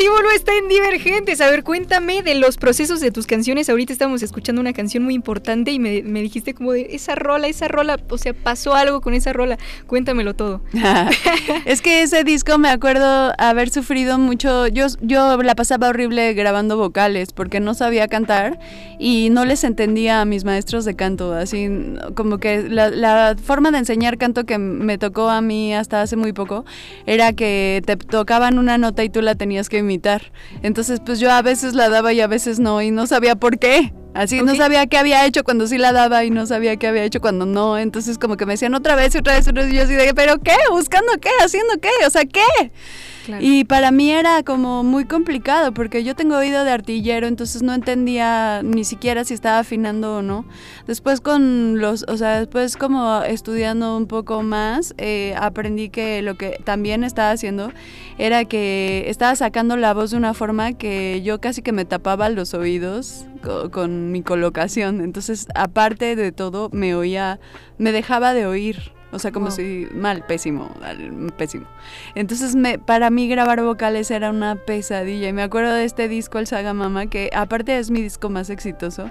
Bulbo 0.06 0.30
está 0.30 0.52
en 0.56 0.68
Divergentes. 0.68 1.40
A 1.40 1.50
ver, 1.50 1.64
cuéntame 1.64 2.22
de 2.22 2.34
los 2.34 2.56
procesos 2.56 3.00
de 3.00 3.10
tus 3.10 3.26
canciones. 3.26 3.68
Ahorita 3.68 3.92
estamos 3.92 4.22
escuchando 4.22 4.60
una 4.60 4.72
canción 4.72 5.02
muy 5.02 5.14
importante 5.14 5.72
y 5.72 5.78
me, 5.78 6.02
me 6.02 6.22
dijiste 6.22 6.54
como 6.54 6.72
de 6.72 6.88
esa 6.90 7.14
rola, 7.14 7.48
esa 7.48 7.68
rola, 7.68 7.98
o 8.08 8.18
sea, 8.18 8.34
pasó 8.34 8.74
algo 8.74 9.00
con 9.00 9.14
esa 9.14 9.32
rola. 9.32 9.58
Cuéntamelo 9.86 10.34
todo. 10.34 10.60
es 11.64 11.80
que 11.82 12.02
ese 12.02 12.22
disco 12.22 12.58
me 12.58 12.68
acuerdo 12.68 13.32
haber 13.38 13.70
sufrido 13.70 14.18
mucho. 14.18 14.68
Yo, 14.68 14.86
yo 15.00 15.42
la 15.42 15.54
pasaba 15.54 15.88
horrible 15.88 16.34
grabando 16.34 16.76
vocales 16.76 17.32
porque 17.32 17.58
no 17.58 17.74
sabía 17.74 18.08
cantar 18.08 18.58
y 18.98 19.30
no 19.30 19.44
les 19.44 19.64
entendía 19.64 20.20
a 20.20 20.24
mis 20.24 20.44
maestros 20.44 20.84
de 20.84 20.94
canto. 20.94 21.32
Así 21.32 21.68
como 22.14 22.38
que 22.38 22.68
la, 22.68 22.90
la 22.90 23.36
forma 23.42 23.70
de 23.70 23.78
enseñar 23.78 24.18
canto 24.18 24.44
que 24.44 24.58
me 24.58 24.98
tocó 24.98 25.28
a 25.30 25.40
mí 25.40 25.74
hasta 25.74 26.02
hace 26.02 26.16
muy 26.16 26.32
poco 26.32 26.64
era 27.06 27.32
que 27.32 27.82
te 27.84 27.96
tocaban 27.96 28.58
una 28.58 28.78
nota 28.78 29.02
y 29.02 29.08
tú 29.08 29.22
la 29.22 29.34
tenías 29.34 29.68
que 29.68 29.82
imitar. 29.88 30.32
Entonces, 30.62 31.00
pues 31.04 31.18
yo 31.18 31.30
a 31.32 31.42
veces 31.42 31.74
la 31.74 31.88
daba 31.88 32.12
y 32.12 32.20
a 32.20 32.26
veces 32.26 32.58
no 32.58 32.82
y 32.82 32.90
no 32.90 33.06
sabía 33.06 33.36
por 33.36 33.58
qué. 33.58 33.92
Así 34.14 34.42
no 34.42 34.56
sabía 34.56 34.86
qué 34.86 34.98
había 34.98 35.24
hecho 35.26 35.44
cuando 35.44 35.66
sí 35.66 35.78
la 35.78 35.92
daba 35.92 36.24
y 36.24 36.30
no 36.30 36.44
sabía 36.46 36.76
qué 36.76 36.88
había 36.88 37.04
hecho 37.04 37.20
cuando 37.20 37.46
no. 37.46 37.78
Entonces 37.78 38.18
como 38.18 38.36
que 38.36 38.46
me 38.46 38.54
decían 38.54 38.74
otra 38.74 38.96
vez 38.96 39.14
y 39.14 39.18
otra 39.18 39.34
vez, 39.34 39.46
otra 39.46 39.62
vez 39.62 39.72
y 39.72 39.76
yo 39.76 39.82
así 39.84 39.94
de, 39.94 40.12
pero 40.14 40.38
¿qué? 40.40 40.56
¿Buscando 40.70 41.12
qué? 41.20 41.30
¿Haciendo 41.40 41.74
qué? 41.80 41.90
O 42.06 42.10
sea, 42.10 42.24
¿qué? 42.24 42.72
Y 43.40 43.64
para 43.64 43.90
mí 43.90 44.10
era 44.10 44.42
como 44.42 44.82
muy 44.82 45.04
complicado 45.04 45.72
porque 45.72 46.04
yo 46.04 46.14
tengo 46.14 46.36
oído 46.36 46.64
de 46.64 46.70
artillero, 46.70 47.26
entonces 47.26 47.62
no 47.62 47.74
entendía 47.74 48.62
ni 48.62 48.84
siquiera 48.84 49.24
si 49.24 49.34
estaba 49.34 49.60
afinando 49.60 50.16
o 50.16 50.22
no. 50.22 50.44
Después 50.86 51.20
con 51.20 51.78
los, 51.78 52.04
o 52.08 52.16
sea, 52.16 52.38
después 52.38 52.76
como 52.76 53.22
estudiando 53.22 53.96
un 53.96 54.06
poco 54.06 54.42
más, 54.42 54.94
eh, 54.98 55.34
aprendí 55.38 55.90
que 55.90 56.22
lo 56.22 56.36
que 56.36 56.60
también 56.64 57.04
estaba 57.04 57.30
haciendo 57.30 57.72
era 58.18 58.44
que 58.44 59.04
estaba 59.08 59.36
sacando 59.36 59.76
la 59.76 59.94
voz 59.94 60.10
de 60.10 60.16
una 60.16 60.34
forma 60.34 60.72
que 60.72 61.22
yo 61.22 61.40
casi 61.40 61.62
que 61.62 61.72
me 61.72 61.84
tapaba 61.84 62.28
los 62.28 62.54
oídos 62.54 63.26
con, 63.42 63.70
con 63.70 64.12
mi 64.12 64.22
colocación. 64.22 65.00
Entonces, 65.00 65.46
aparte 65.54 66.16
de 66.16 66.32
todo, 66.32 66.70
me 66.72 66.94
oía, 66.94 67.38
me 67.78 67.92
dejaba 67.92 68.34
de 68.34 68.46
oír. 68.46 68.97
O 69.10 69.18
sea, 69.18 69.32
como 69.32 69.50
si 69.50 69.88
mal, 69.94 70.24
pésimo, 70.26 70.74
pésimo. 71.36 71.66
Entonces, 72.14 72.54
me, 72.54 72.78
para 72.78 73.10
mí 73.10 73.28
grabar 73.28 73.62
vocales 73.62 74.10
era 74.10 74.30
una 74.30 74.56
pesadilla. 74.56 75.28
Y 75.28 75.32
me 75.32 75.42
acuerdo 75.42 75.72
de 75.72 75.84
este 75.84 76.08
disco, 76.08 76.38
El 76.38 76.46
Saga 76.46 76.74
Mama, 76.74 77.06
que 77.06 77.30
aparte 77.34 77.78
es 77.78 77.90
mi 77.90 78.02
disco 78.02 78.28
más 78.28 78.50
exitoso 78.50 79.10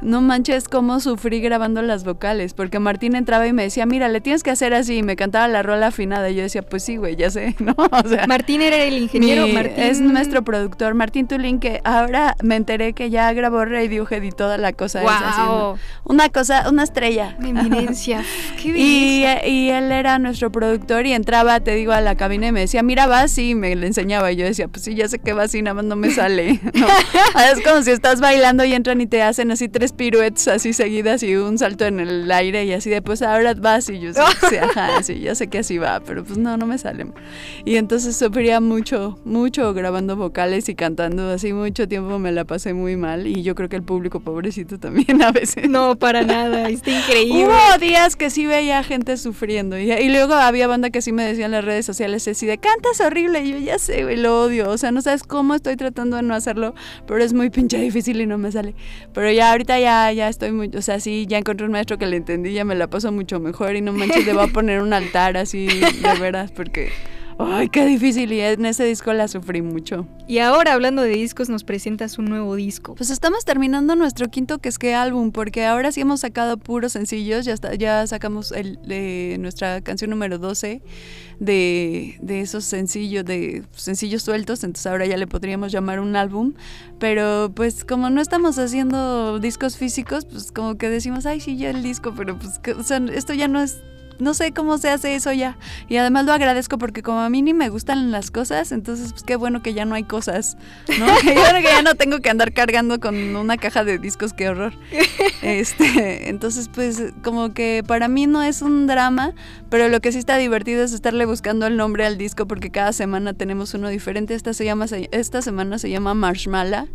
no 0.00 0.20
manches 0.20 0.68
cómo 0.68 1.00
sufrí 1.00 1.40
grabando 1.40 1.82
las 1.82 2.04
vocales, 2.04 2.54
porque 2.54 2.78
Martín 2.78 3.16
entraba 3.16 3.46
y 3.46 3.52
me 3.52 3.64
decía, 3.64 3.86
mira, 3.86 4.08
le 4.08 4.20
tienes 4.20 4.42
que 4.42 4.50
hacer 4.50 4.74
así, 4.74 4.98
y 4.98 5.02
me 5.02 5.16
cantaba 5.16 5.48
la 5.48 5.62
rola 5.62 5.88
afinada, 5.88 6.30
y 6.30 6.36
yo 6.36 6.42
decía, 6.42 6.62
pues 6.62 6.84
sí, 6.84 6.96
güey, 6.96 7.16
ya 7.16 7.30
sé, 7.30 7.56
¿no? 7.58 7.74
O 7.76 8.08
sea, 8.08 8.26
Martín 8.26 8.62
era 8.62 8.76
el 8.76 8.98
ingeniero, 8.98 9.48
Martín... 9.48 9.74
Es 9.78 10.00
nuestro 10.00 10.42
productor, 10.42 10.94
Martín 10.94 11.26
Tulín, 11.26 11.58
que 11.58 11.80
ahora 11.84 12.36
me 12.42 12.56
enteré 12.56 12.92
que 12.92 13.10
ya 13.10 13.32
grabó 13.32 13.64
Radiohead 13.64 14.22
y 14.22 14.30
toda 14.30 14.58
la 14.58 14.72
cosa 14.72 15.02
wow. 15.02 15.78
Una 16.04 16.28
cosa, 16.28 16.68
una 16.68 16.84
estrella. 16.84 17.36
Eminencia, 17.40 18.22
qué 18.62 18.68
y, 18.76 19.24
y 19.46 19.70
él 19.70 19.92
era 19.92 20.18
nuestro 20.18 20.50
productor 20.50 21.06
y 21.06 21.12
entraba, 21.12 21.60
te 21.60 21.74
digo, 21.74 21.92
a 21.92 22.00
la 22.00 22.16
cabina 22.16 22.48
y 22.48 22.52
me 22.52 22.60
decía, 22.60 22.82
mira, 22.82 23.06
vas 23.06 23.36
y 23.38 23.54
me 23.54 23.74
le 23.74 23.86
enseñaba, 23.86 24.32
y 24.32 24.36
yo 24.36 24.44
decía, 24.44 24.68
pues 24.68 24.84
sí, 24.84 24.94
ya 24.94 25.08
sé 25.08 25.18
que 25.18 25.32
vas 25.32 25.54
y 25.54 25.62
nada 25.62 25.74
más 25.74 25.84
no 25.84 25.96
me 25.96 26.10
sale, 26.10 26.60
¿no? 26.74 26.86
es 27.52 27.60
como 27.64 27.82
si 27.82 27.90
estás 27.90 28.20
bailando 28.20 28.64
y 28.64 28.72
entran 28.72 29.00
y 29.00 29.06
te 29.06 29.22
hacen 29.22 29.50
así 29.50 29.68
tres 29.68 29.92
piruetas 29.92 30.48
así 30.48 30.72
seguidas 30.72 31.22
y 31.22 31.36
un 31.36 31.58
salto 31.58 31.84
en 31.84 32.00
el 32.00 32.30
aire 32.30 32.64
y 32.64 32.72
así 32.72 32.90
de 32.90 33.02
pues 33.02 33.22
ahora 33.22 33.54
vas 33.54 33.88
y 33.88 33.98
yo 33.98 34.12
sí, 34.12 34.56
ajá, 34.62 35.02
sí, 35.02 35.20
ya 35.20 35.34
sé 35.34 35.48
que 35.48 35.58
así 35.58 35.78
va, 35.78 36.00
pero 36.00 36.24
pues 36.24 36.38
no, 36.38 36.56
no 36.56 36.66
me 36.66 36.78
salen. 36.78 37.14
Y 37.64 37.76
entonces 37.76 38.16
sufría 38.16 38.60
mucho, 38.60 39.18
mucho 39.24 39.72
grabando 39.74 40.16
vocales 40.16 40.68
y 40.68 40.74
cantando, 40.74 41.30
así 41.30 41.52
mucho 41.52 41.88
tiempo 41.88 42.18
me 42.18 42.32
la 42.32 42.44
pasé 42.44 42.74
muy 42.74 42.96
mal 42.96 43.26
y 43.26 43.42
yo 43.42 43.54
creo 43.54 43.68
que 43.68 43.76
el 43.76 43.82
público 43.82 44.20
pobrecito 44.20 44.78
también 44.78 45.22
a 45.22 45.32
veces. 45.32 45.68
No, 45.68 45.96
para 45.96 46.22
nada, 46.22 46.68
está 46.68 46.90
increíble. 46.90 47.46
Hubo 47.46 47.78
días 47.78 48.16
que 48.16 48.30
sí 48.30 48.46
veía 48.46 48.82
gente 48.82 49.16
sufriendo. 49.18 49.78
Y, 49.78 50.08
luego 50.08 50.34
había 50.34 50.66
banda 50.66 50.90
que 50.90 51.02
sí 51.02 51.12
me 51.12 51.24
decía 51.24 51.46
en 51.46 51.52
las 51.52 51.64
redes 51.64 51.84
sociales 51.84 52.26
así 52.26 52.46
de 52.46 52.58
cantas 52.58 53.00
horrible 53.00 53.40
y 53.44 53.52
yo 53.52 53.58
ya 53.58 53.78
sé, 53.78 54.04
güey, 54.04 54.16
lo 54.16 54.42
odio, 54.42 54.70
o 54.70 54.78
sea, 54.78 54.90
no 54.92 55.02
sabes 55.02 55.22
cómo 55.22 55.54
estoy 55.54 55.76
tratando 55.76 56.16
de 56.16 56.22
no 56.22 56.34
hacerlo, 56.34 56.74
pero 57.06 57.22
es 57.22 57.32
muy 57.32 57.50
pinche 57.50 57.78
difícil 57.78 58.20
y 58.20 58.26
no 58.26 58.38
me 58.38 58.50
sale. 58.52 58.74
Pero 59.12 59.30
ya 59.30 59.50
ahorita 59.50 59.78
ya, 59.78 60.10
ya 60.12 60.28
estoy 60.28 60.52
muy, 60.52 60.70
o 60.74 60.82
sea, 60.82 61.00
sí, 61.00 61.26
ya 61.28 61.38
encontré 61.38 61.66
un 61.66 61.72
maestro 61.72 61.98
que 61.98 62.06
le 62.06 62.16
entendí, 62.16 62.52
ya 62.52 62.64
me 62.64 62.74
la 62.74 62.88
paso 62.88 63.12
mucho 63.12 63.40
mejor 63.40 63.76
y 63.76 63.80
no 63.80 63.92
manches, 63.92 64.24
le 64.24 64.32
voy 64.32 64.48
a 64.48 64.52
poner 64.52 64.82
un 64.82 64.92
altar 64.92 65.36
así, 65.36 65.66
de 65.66 66.18
veras, 66.20 66.50
porque 66.50 66.90
Ay, 67.40 67.68
qué 67.68 67.86
difícil. 67.86 68.32
Y 68.32 68.40
en 68.40 68.66
ese 68.66 68.84
disco 68.84 69.12
la 69.12 69.28
sufrí 69.28 69.62
mucho. 69.62 70.08
Y 70.26 70.38
ahora, 70.38 70.72
hablando 70.72 71.02
de 71.02 71.10
discos, 71.10 71.48
nos 71.48 71.62
presentas 71.62 72.18
un 72.18 72.24
nuevo 72.24 72.56
disco. 72.56 72.96
Pues 72.96 73.10
estamos 73.10 73.44
terminando 73.44 73.94
nuestro 73.94 74.28
quinto 74.28 74.58
que 74.58 74.68
es 74.68 74.78
que 74.78 74.94
álbum, 74.94 75.30
porque 75.30 75.64
ahora 75.64 75.92
sí 75.92 76.00
hemos 76.00 76.20
sacado 76.20 76.58
puros 76.58 76.92
sencillos. 76.92 77.44
Ya, 77.44 77.52
está, 77.52 77.74
ya 77.76 78.04
sacamos 78.08 78.50
el, 78.50 78.80
de 78.82 79.36
nuestra 79.38 79.80
canción 79.82 80.10
número 80.10 80.38
12 80.38 80.82
de, 81.38 82.18
de 82.20 82.40
esos 82.40 82.64
sencillos, 82.64 83.24
de 83.24 83.62
sencillos 83.70 84.24
sueltos. 84.24 84.64
Entonces 84.64 84.86
ahora 84.88 85.06
ya 85.06 85.16
le 85.16 85.28
podríamos 85.28 85.70
llamar 85.70 86.00
un 86.00 86.16
álbum. 86.16 86.54
Pero 86.98 87.52
pues 87.54 87.84
como 87.84 88.10
no 88.10 88.20
estamos 88.20 88.58
haciendo 88.58 89.38
discos 89.38 89.76
físicos, 89.76 90.24
pues 90.24 90.50
como 90.50 90.76
que 90.76 90.90
decimos, 90.90 91.24
ay, 91.24 91.40
sí, 91.40 91.56
ya 91.56 91.70
el 91.70 91.84
disco, 91.84 92.12
pero 92.16 92.36
pues 92.36 92.60
o 92.76 92.82
sea, 92.82 92.98
esto 93.14 93.32
ya 93.32 93.46
no 93.46 93.60
es 93.60 93.80
no 94.18 94.34
sé 94.34 94.52
cómo 94.52 94.78
se 94.78 94.90
hace 94.90 95.14
eso 95.14 95.32
ya. 95.32 95.56
Y 95.88 95.96
además 95.96 96.26
lo 96.26 96.32
agradezco 96.32 96.78
porque 96.78 97.02
como 97.02 97.20
a 97.20 97.30
mí 97.30 97.42
ni 97.42 97.54
me 97.54 97.68
gustan 97.68 98.10
las 98.10 98.30
cosas, 98.30 98.72
entonces 98.72 99.12
pues 99.12 99.22
qué 99.22 99.36
bueno 99.36 99.62
que 99.62 99.74
ya 99.74 99.84
no 99.84 99.94
hay 99.94 100.04
cosas, 100.04 100.56
¿no? 100.98 101.06
que 101.22 101.62
ya 101.62 101.82
no 101.82 101.94
tengo 101.94 102.20
que 102.20 102.30
andar 102.30 102.52
cargando 102.52 103.00
con 103.00 103.36
una 103.36 103.56
caja 103.56 103.84
de 103.84 103.98
discos, 103.98 104.32
qué 104.32 104.48
horror. 104.48 104.72
Este, 105.42 106.28
entonces 106.28 106.68
pues 106.68 107.02
como 107.22 107.54
que 107.54 107.82
para 107.86 108.08
mí 108.08 108.26
no 108.26 108.42
es 108.42 108.62
un 108.62 108.86
drama, 108.86 109.34
pero 109.70 109.88
lo 109.88 110.00
que 110.00 110.12
sí 110.12 110.18
está 110.18 110.36
divertido 110.36 110.82
es 110.82 110.92
estarle 110.92 111.24
buscando 111.26 111.66
el 111.66 111.76
nombre 111.76 112.06
al 112.06 112.18
disco 112.18 112.46
porque 112.46 112.70
cada 112.70 112.92
semana 112.92 113.34
tenemos 113.34 113.74
uno 113.74 113.88
diferente. 113.88 114.34
Esta 114.34 114.52
se 114.52 114.64
llama 114.64 114.86
esta 115.10 115.42
semana 115.42 115.78
se 115.78 115.90
llama 115.90 116.14
Marshmallow 116.14 116.88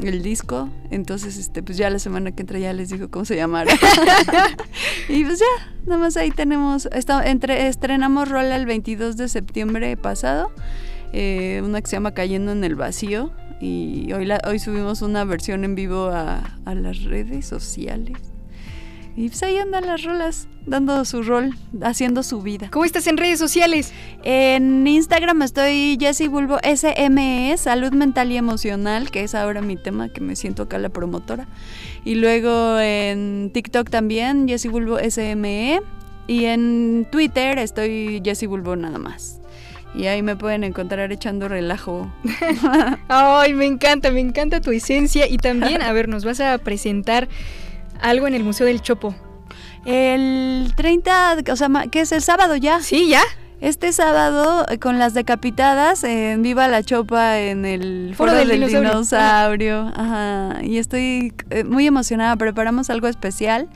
el 0.00 0.22
disco. 0.22 0.68
Entonces, 0.90 1.36
este, 1.36 1.62
pues 1.62 1.78
ya 1.78 1.90
la 1.90 1.98
semana 1.98 2.32
que 2.32 2.42
entra 2.42 2.58
ya 2.58 2.72
les 2.72 2.88
digo 2.90 3.10
cómo 3.10 3.24
se 3.24 3.36
llamará. 3.36 3.72
y 5.08 5.24
pues 5.24 5.38
ya, 5.38 5.70
nada 5.86 6.00
más 6.00 6.16
ahí 6.16 6.30
tenemos. 6.30 6.88
entre, 7.24 7.68
estrenamos 7.68 8.28
Rola 8.28 8.56
el 8.56 8.66
22 8.66 9.16
de 9.16 9.28
septiembre 9.28 9.96
pasado. 9.96 10.50
Eh, 11.12 11.60
una 11.64 11.80
que 11.80 11.88
se 11.88 11.96
llama 11.96 12.12
Cayendo 12.12 12.52
en 12.52 12.64
el 12.64 12.74
Vacío. 12.74 13.32
Y 13.60 14.12
hoy, 14.12 14.24
la, 14.24 14.40
hoy 14.46 14.58
subimos 14.58 15.02
una 15.02 15.24
versión 15.24 15.64
en 15.64 15.74
vivo 15.74 16.06
a, 16.06 16.58
a 16.64 16.74
las 16.74 17.04
redes 17.04 17.46
sociales. 17.46 18.31
Y 19.14 19.28
pues 19.28 19.42
ahí 19.42 19.58
andan 19.58 19.86
las 19.86 20.02
rolas, 20.04 20.48
dando 20.64 21.04
su 21.04 21.22
rol, 21.22 21.50
haciendo 21.82 22.22
su 22.22 22.40
vida. 22.40 22.68
¿Cómo 22.70 22.86
estás 22.86 23.06
en 23.06 23.18
redes 23.18 23.38
sociales? 23.38 23.92
En 24.24 24.86
Instagram 24.86 25.42
estoy 25.42 25.98
Jessie 26.00 26.28
Bulbo 26.28 26.58
SME, 26.64 27.54
Salud 27.58 27.92
Mental 27.92 28.32
y 28.32 28.38
Emocional, 28.38 29.10
que 29.10 29.22
es 29.22 29.34
ahora 29.34 29.60
mi 29.60 29.76
tema, 29.76 30.08
que 30.08 30.22
me 30.22 30.34
siento 30.34 30.62
acá 30.62 30.78
la 30.78 30.88
promotora. 30.88 31.46
Y 32.04 32.14
luego 32.14 32.78
en 32.78 33.50
TikTok 33.52 33.90
también, 33.90 34.48
Jessie 34.48 34.70
Bulbo 34.70 34.98
SME. 34.98 35.82
Y 36.26 36.44
en 36.46 37.06
Twitter 37.10 37.58
estoy 37.58 38.22
Jessie 38.24 38.48
Bulbo 38.48 38.76
nada 38.76 38.98
más. 38.98 39.40
Y 39.94 40.06
ahí 40.06 40.22
me 40.22 40.36
pueden 40.36 40.64
encontrar 40.64 41.12
echando 41.12 41.48
relajo. 41.48 42.10
Ay, 43.08 43.52
me 43.52 43.66
encanta, 43.66 44.10
me 44.10 44.20
encanta 44.20 44.62
tu 44.62 44.70
esencia. 44.70 45.28
Y 45.28 45.36
también, 45.36 45.82
a 45.82 45.92
ver, 45.92 46.08
nos 46.08 46.24
vas 46.24 46.40
a 46.40 46.56
presentar 46.58 47.28
algo 48.02 48.26
en 48.26 48.34
el 48.34 48.44
Museo 48.44 48.66
del 48.66 48.82
Chopo. 48.82 49.14
El 49.84 50.72
30, 50.76 51.38
o 51.50 51.56
sea, 51.56 51.68
que 51.90 52.00
es 52.00 52.12
el 52.12 52.22
sábado 52.22 52.56
ya. 52.56 52.80
Sí, 52.80 53.08
ya. 53.08 53.22
Este 53.60 53.92
sábado, 53.92 54.66
eh, 54.68 54.78
con 54.78 54.98
las 54.98 55.14
decapitadas, 55.14 56.02
en 56.02 56.42
Viva 56.42 56.66
la 56.66 56.82
Chopa, 56.82 57.38
en 57.38 57.64
el 57.64 58.12
Foro, 58.16 58.32
del, 58.32 58.48
dinosaurio. 58.66 59.92
Ajá. 59.94 60.58
Y 60.64 60.78
estoy 60.78 61.32
eh, 61.50 61.62
muy 61.62 61.86
emocionada. 61.86 62.34
Preparamos 62.36 62.90
algo 62.90 63.06
especial 63.06 63.68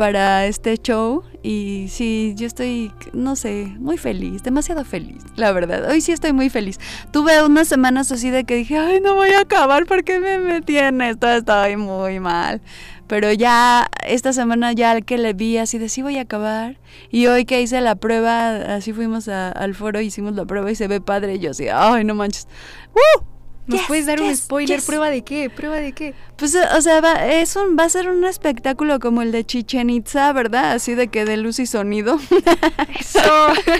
para 0.00 0.46
este 0.46 0.78
show. 0.78 1.22
Y 1.42 1.86
sí, 1.90 2.34
yo 2.34 2.46
estoy, 2.46 2.90
no 3.12 3.36
sé, 3.36 3.72
muy 3.78 3.98
feliz, 3.98 4.42
demasiado 4.42 4.84
feliz, 4.84 5.22
la 5.36 5.52
verdad. 5.52 5.90
Hoy 5.90 6.00
sí 6.00 6.10
estoy 6.10 6.32
muy 6.32 6.50
feliz. 6.50 6.80
Tuve 7.12 7.44
unas 7.44 7.68
semanas 7.68 8.10
así 8.10 8.30
de 8.30 8.44
que 8.44 8.56
dije, 8.56 8.78
ay, 8.78 9.00
no 9.00 9.14
voy 9.14 9.30
a 9.30 9.40
acabar 9.40 9.86
porque 9.86 10.18
me 10.18 10.38
metí 10.38 10.76
en 10.76 11.02
esto, 11.02 11.28
estoy 11.28 11.76
muy 11.76 12.18
mal. 12.18 12.62
Pero 13.10 13.32
ya 13.32 13.90
esta 14.06 14.32
semana 14.32 14.72
ya 14.72 15.00
que 15.00 15.18
le 15.18 15.32
vi 15.32 15.58
así 15.58 15.78
de 15.78 15.88
sí 15.88 16.00
voy 16.00 16.16
a 16.16 16.20
acabar. 16.22 16.76
Y 17.10 17.26
hoy 17.26 17.44
que 17.44 17.60
hice 17.60 17.80
la 17.80 17.96
prueba, 17.96 18.76
así 18.76 18.92
fuimos 18.92 19.26
al 19.26 19.74
foro, 19.74 20.00
hicimos 20.00 20.36
la 20.36 20.44
prueba 20.44 20.70
y 20.70 20.76
se 20.76 20.86
ve 20.86 21.00
padre. 21.00 21.34
Y 21.34 21.38
yo 21.40 21.50
así, 21.50 21.66
ay, 21.68 22.04
no 22.04 22.14
manches. 22.14 22.46
¡Uh! 22.94 23.24
¿Nos 23.66 23.80
Yes, 23.80 23.88
puedes 23.88 24.06
dar 24.06 24.20
un 24.20 24.36
spoiler? 24.36 24.76
yes. 24.78 24.86
¿Prueba 24.86 25.10
de 25.10 25.22
qué? 25.22 25.50
¿Prueba 25.50 25.76
de 25.76 25.92
qué? 25.92 26.14
Pues, 26.36 26.56
o 26.76 26.80
sea, 26.82 27.00
va, 27.00 27.26
es 27.26 27.56
un, 27.56 27.76
va 27.76 27.84
a 27.84 27.88
ser 27.88 28.08
un 28.08 28.24
espectáculo 28.24 29.00
como 29.00 29.22
el 29.22 29.32
de 29.32 29.44
Chichen 29.44 29.90
Itza, 29.90 30.32
¿verdad? 30.32 30.72
Así 30.72 30.94
de 30.94 31.08
que 31.08 31.24
de 31.24 31.36
luz 31.36 31.58
y 31.58 31.66
sonido. 31.66 32.16
Eso. 32.98 33.20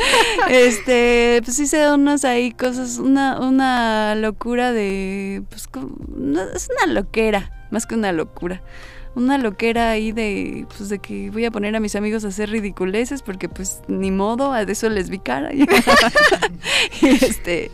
este, 0.48 1.40
pues 1.44 1.70
dan 1.70 2.00
unas 2.00 2.24
ahí 2.24 2.50
cosas, 2.50 2.98
una, 2.98 3.38
una 3.40 4.14
locura 4.16 4.72
de, 4.72 5.42
pues 5.48 5.68
como- 5.68 5.96
no, 6.16 6.42
es 6.42 6.68
una 6.84 6.92
loquera, 6.92 7.50
más 7.70 7.86
que 7.86 7.94
una 7.94 8.10
locura. 8.12 8.62
Una 9.20 9.36
loquera 9.36 9.90
ahí 9.90 10.12
de, 10.12 10.66
pues 10.76 10.88
de 10.88 10.98
que 10.98 11.30
voy 11.30 11.44
a 11.44 11.50
poner 11.50 11.76
a 11.76 11.80
mis 11.80 11.94
amigos 11.94 12.24
a 12.24 12.28
hacer 12.28 12.48
ridiculeces 12.48 13.20
porque 13.20 13.50
pues 13.50 13.82
ni 13.86 14.10
modo, 14.10 14.52
a 14.52 14.62
eso 14.62 14.88
les 14.88 15.10
vi 15.10 15.18
cara. 15.18 15.52
y 15.54 15.66
este, 17.06 17.70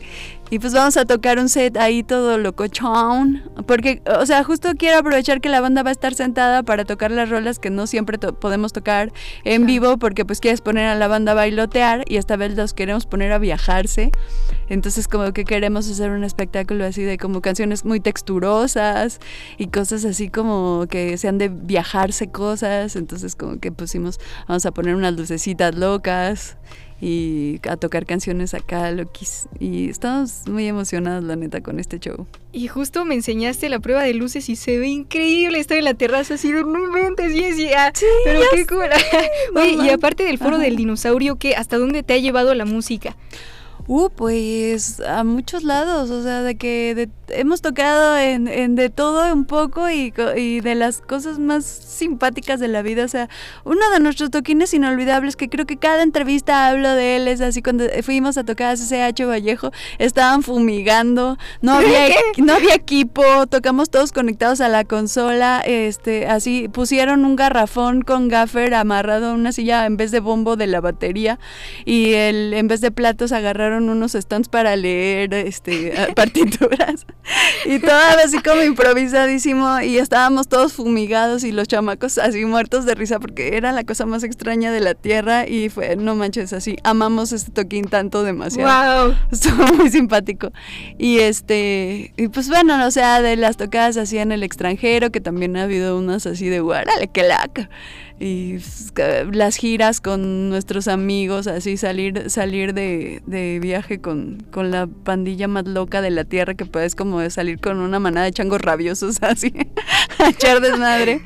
y 0.50 0.58
pues 0.60 0.72
vamos 0.72 0.96
a 0.96 1.04
tocar 1.04 1.38
un 1.38 1.48
set 1.48 1.76
ahí 1.76 2.02
todo 2.02 2.38
locochón. 2.38 3.42
Porque, 3.66 4.02
o 4.20 4.24
sea, 4.26 4.44
justo 4.44 4.70
quiero 4.78 4.98
aprovechar 4.98 5.40
que 5.40 5.48
la 5.48 5.60
banda 5.60 5.82
va 5.82 5.88
a 5.88 5.92
estar 5.92 6.14
sentada 6.14 6.62
para 6.62 6.84
tocar 6.84 7.10
las 7.10 7.28
rolas 7.28 7.58
que 7.58 7.68
no 7.70 7.86
siempre 7.88 8.16
to- 8.16 8.38
podemos 8.38 8.72
tocar 8.72 9.12
en 9.44 9.66
vivo. 9.66 9.96
Porque 9.98 10.24
pues 10.24 10.38
quieres 10.40 10.60
poner 10.60 10.86
a 10.86 10.94
la 10.94 11.08
banda 11.08 11.32
a 11.32 11.34
bailotear 11.34 12.04
y 12.08 12.16
esta 12.16 12.36
vez 12.36 12.54
los 12.56 12.74
queremos 12.74 13.06
poner 13.06 13.32
a 13.32 13.38
viajarse. 13.38 14.12
Entonces 14.68 15.08
como 15.08 15.32
que 15.32 15.44
queremos 15.44 15.90
hacer 15.90 16.10
un 16.10 16.22
espectáculo 16.22 16.84
así 16.84 17.02
de 17.02 17.18
como 17.18 17.40
canciones 17.40 17.84
muy 17.84 17.98
texturosas 18.00 19.20
y 19.58 19.66
cosas 19.68 20.04
así 20.04 20.28
como 20.28 20.86
que 20.88 21.18
sean 21.18 21.38
de 21.38 21.48
viajarse 21.48 22.28
cosas. 22.30 22.94
Entonces 22.94 23.34
como 23.34 23.58
que 23.58 23.72
pusimos, 23.72 24.20
vamos 24.46 24.64
a 24.64 24.70
poner 24.70 24.94
unas 24.94 25.14
lucecitas 25.14 25.74
locas 25.74 26.56
y 27.00 27.60
a 27.68 27.76
tocar 27.76 28.06
canciones 28.06 28.54
acá, 28.54 28.90
loquis. 28.90 29.48
Y 29.60 29.90
estamos 29.90 30.46
muy 30.46 30.66
emocionados, 30.66 31.24
la 31.24 31.36
neta, 31.36 31.62
con 31.62 31.78
este 31.78 31.98
show. 31.98 32.26
Y 32.52 32.68
justo 32.68 33.04
me 33.04 33.14
enseñaste 33.14 33.68
la 33.68 33.80
prueba 33.80 34.02
de 34.02 34.14
luces 34.14 34.48
y 34.48 34.56
se 34.56 34.78
ve 34.78 34.88
increíble. 34.88 35.58
Estoy 35.58 35.78
en 35.78 35.84
la 35.84 35.94
terraza 35.94 36.34
así 36.34 36.52
de 36.52 36.62
no 36.62 36.78
inventes, 36.78 37.32
Jessie. 37.32 37.74
Ah, 37.74 37.92
pero 38.24 38.40
qué 38.52 38.66
cool. 38.66 38.88
Oye, 39.56 39.84
y 39.84 39.90
aparte 39.90 40.24
del 40.24 40.38
foro 40.38 40.56
Ajá. 40.56 40.64
del 40.64 40.76
dinosaurio, 40.76 41.36
¿qué? 41.36 41.54
¿Hasta 41.54 41.76
dónde 41.76 42.02
te 42.02 42.14
ha 42.14 42.18
llevado 42.18 42.54
la 42.54 42.64
música? 42.64 43.14
Uh, 43.88 44.10
pues 44.10 44.98
a 45.00 45.22
muchos 45.22 45.62
lados, 45.62 46.10
o 46.10 46.20
sea, 46.22 46.42
de 46.42 46.56
que 46.56 46.94
de- 46.96 47.08
hemos 47.28 47.60
tocado 47.62 48.18
en, 48.18 48.48
en 48.48 48.74
de 48.74 48.90
todo 48.90 49.32
un 49.32 49.44
poco 49.44 49.88
y, 49.88 50.12
y 50.36 50.60
de 50.60 50.74
las 50.74 51.00
cosas 51.00 51.38
más 51.38 51.64
simpáticas 51.64 52.58
de 52.58 52.66
la 52.66 52.82
vida, 52.82 53.04
o 53.04 53.08
sea, 53.08 53.28
uno 53.64 53.80
de 53.92 54.00
nuestros 54.00 54.30
toquines 54.32 54.74
inolvidables 54.74 55.36
que 55.36 55.48
creo 55.48 55.66
que 55.66 55.76
cada 55.76 56.02
entrevista 56.02 56.66
hablo 56.68 56.90
de 56.90 57.14
él 57.16 57.28
es 57.28 57.40
así 57.40 57.62
cuando 57.62 57.84
fuimos 58.02 58.36
a 58.38 58.42
tocar 58.44 58.72
a 58.72 58.76
CCH 58.76 59.24
Vallejo, 59.24 59.70
estaban 59.98 60.42
fumigando, 60.42 61.38
no 61.62 61.74
había, 61.74 62.08
no 62.38 62.54
había 62.54 62.74
equipo, 62.74 63.22
tocamos 63.48 63.88
todos 63.90 64.10
conectados 64.10 64.60
a 64.60 64.68
la 64.68 64.82
consola, 64.84 65.62
este, 65.64 66.26
así 66.26 66.68
pusieron 66.68 67.24
un 67.24 67.36
garrafón 67.36 68.02
con 68.02 68.26
gaffer 68.26 68.74
amarrado 68.74 69.30
a 69.30 69.34
una 69.34 69.52
silla 69.52 69.86
en 69.86 69.96
vez 69.96 70.10
de 70.10 70.18
bombo 70.18 70.56
de 70.56 70.66
la 70.66 70.80
batería 70.80 71.38
y 71.84 72.14
el, 72.14 72.52
en 72.52 72.66
vez 72.66 72.80
de 72.80 72.90
platos 72.90 73.30
agarraron 73.30 73.75
unos 73.84 74.12
stands 74.12 74.48
para 74.48 74.76
leer 74.76 75.34
este, 75.34 75.92
partituras 76.16 77.06
y 77.64 77.78
todo 77.78 77.90
así 78.24 78.38
como 78.40 78.62
improvisadísimo 78.62 79.80
y 79.80 79.98
estábamos 79.98 80.48
todos 80.48 80.74
fumigados 80.74 81.44
y 81.44 81.52
los 81.52 81.68
chamacos 81.68 82.18
así 82.18 82.44
muertos 82.44 82.84
de 82.84 82.94
risa 82.94 83.20
porque 83.20 83.56
era 83.56 83.72
la 83.72 83.84
cosa 83.84 84.06
más 84.06 84.22
extraña 84.22 84.72
de 84.72 84.80
la 84.80 84.94
tierra 84.94 85.46
y 85.48 85.68
fue, 85.68 85.96
no 85.96 86.14
manches, 86.14 86.52
así, 86.52 86.76
amamos 86.84 87.32
este 87.32 87.52
toquín 87.52 87.86
tanto 87.86 88.22
demasiado. 88.22 89.08
¡Wow! 89.08 89.16
Estuvo 89.30 89.74
muy 89.74 89.90
simpático. 89.90 90.52
Y 90.98 91.18
este, 91.18 92.12
y 92.16 92.28
pues 92.28 92.48
bueno, 92.48 92.84
o 92.86 92.90
sea, 92.90 93.22
de 93.22 93.36
las 93.36 93.56
tocadas 93.56 93.96
así 93.96 94.18
en 94.18 94.32
el 94.32 94.42
extranjero, 94.42 95.10
que 95.10 95.20
también 95.20 95.56
ha 95.56 95.64
habido 95.64 95.98
unas 95.98 96.26
así 96.26 96.48
de 96.48 96.60
guarale, 96.60 97.08
que 97.08 97.22
laca. 97.22 97.68
Y 98.18 98.54
pues, 98.54 98.92
las 99.32 99.56
giras 99.56 100.00
con 100.00 100.48
nuestros 100.48 100.88
amigos, 100.88 101.46
así 101.46 101.76
salir, 101.76 102.30
salir 102.30 102.72
de, 102.72 103.22
de 103.26 103.58
viaje 103.66 104.00
con, 104.00 104.38
con 104.50 104.70
la 104.70 104.86
pandilla 104.86 105.48
más 105.48 105.66
loca 105.66 106.00
de 106.00 106.10
la 106.10 106.24
tierra, 106.24 106.54
que 106.54 106.64
puedes 106.64 106.94
como 106.94 107.28
salir 107.30 107.60
con 107.60 107.78
una 107.78 107.98
manada 107.98 108.26
de 108.26 108.32
changos 108.32 108.60
rabiosos 108.60 109.18
así, 109.22 109.52
a 110.18 110.30
echar 110.30 110.60
desmadre. 110.60 111.22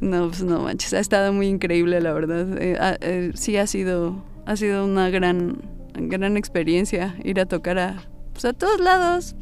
No, 0.00 0.28
pues 0.28 0.42
no 0.42 0.60
manches, 0.62 0.94
ha 0.94 1.00
estado 1.00 1.32
muy 1.32 1.48
increíble, 1.48 2.00
la 2.00 2.12
verdad. 2.12 2.46
Eh, 2.58 2.78
eh, 3.00 3.32
sí 3.34 3.56
ha 3.56 3.66
sido, 3.66 4.24
ha 4.46 4.56
sido 4.56 4.84
una 4.84 5.10
gran, 5.10 5.60
gran 5.94 6.36
experiencia 6.36 7.14
ir 7.22 7.38
a 7.40 7.46
tocar 7.46 7.78
a, 7.78 8.02
pues 8.32 8.44
a 8.44 8.52
todos 8.52 8.80
lados. 8.80 9.36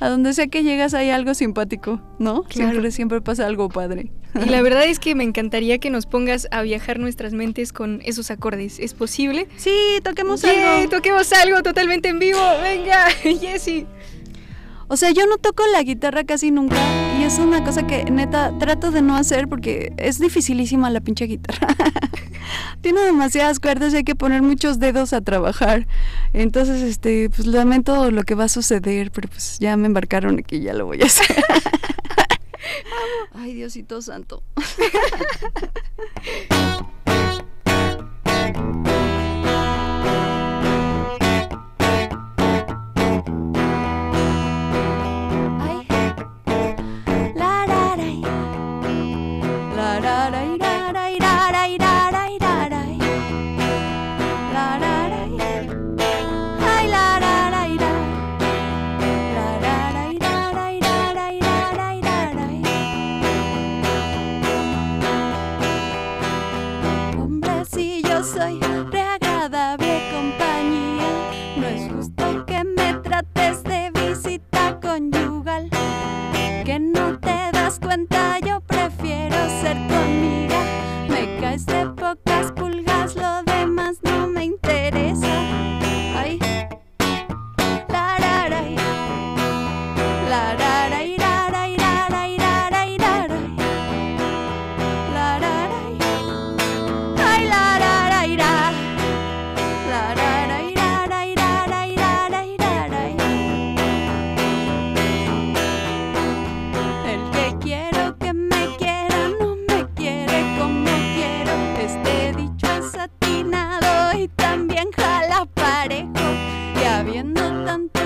A 0.00 0.08
donde 0.08 0.32
sea 0.32 0.46
que 0.46 0.62
llegas 0.62 0.94
hay 0.94 1.10
algo 1.10 1.34
simpático, 1.34 2.00
¿no? 2.18 2.42
Claro. 2.44 2.70
Siempre, 2.70 2.90
siempre 2.90 3.20
pasa 3.20 3.46
algo 3.46 3.68
padre. 3.68 4.10
Y 4.34 4.48
la 4.48 4.62
verdad 4.62 4.84
es 4.84 4.98
que 4.98 5.14
me 5.14 5.24
encantaría 5.24 5.78
que 5.78 5.90
nos 5.90 6.06
pongas 6.06 6.48
a 6.50 6.62
viajar 6.62 6.98
nuestras 6.98 7.32
mentes 7.32 7.72
con 7.72 8.00
esos 8.04 8.30
acordes. 8.30 8.78
¿Es 8.78 8.94
posible? 8.94 9.48
Sí, 9.56 9.72
toquemos 10.02 10.42
¡Yay! 10.42 10.58
algo. 10.58 10.90
Toquemos 10.90 11.32
algo 11.32 11.62
totalmente 11.62 12.08
en 12.08 12.18
vivo. 12.18 12.40
Venga, 12.62 13.06
Jessie. 13.22 13.86
O 14.92 14.96
sea, 14.96 15.12
yo 15.12 15.24
no 15.26 15.36
toco 15.36 15.62
la 15.72 15.84
guitarra 15.84 16.24
casi 16.24 16.50
nunca 16.50 16.74
y 17.16 17.22
es 17.22 17.38
una 17.38 17.62
cosa 17.62 17.86
que 17.86 18.04
neta 18.10 18.52
trato 18.58 18.90
de 18.90 19.02
no 19.02 19.14
hacer 19.14 19.46
porque 19.46 19.92
es 19.96 20.18
dificilísima 20.18 20.90
la 20.90 21.00
pinche 21.00 21.26
guitarra. 21.26 21.68
Tiene 22.80 23.00
demasiadas 23.02 23.60
cuerdas 23.60 23.92
y 23.92 23.98
hay 23.98 24.02
que 24.04 24.16
poner 24.16 24.42
muchos 24.42 24.80
dedos 24.80 25.12
a 25.12 25.20
trabajar. 25.20 25.86
Entonces, 26.32 26.82
este, 26.82 27.30
pues 27.30 27.46
lamento 27.46 28.10
lo 28.10 28.24
que 28.24 28.34
va 28.34 28.44
a 28.44 28.48
suceder, 28.48 29.12
pero 29.12 29.28
pues 29.28 29.58
ya 29.60 29.76
me 29.76 29.86
embarcaron 29.86 30.40
aquí, 30.40 30.60
ya 30.60 30.74
lo 30.74 30.86
voy 30.86 31.00
a 31.02 31.06
hacer. 31.06 31.36
Ay, 33.34 33.54
Diosito 33.54 34.02
santo. 34.02 34.42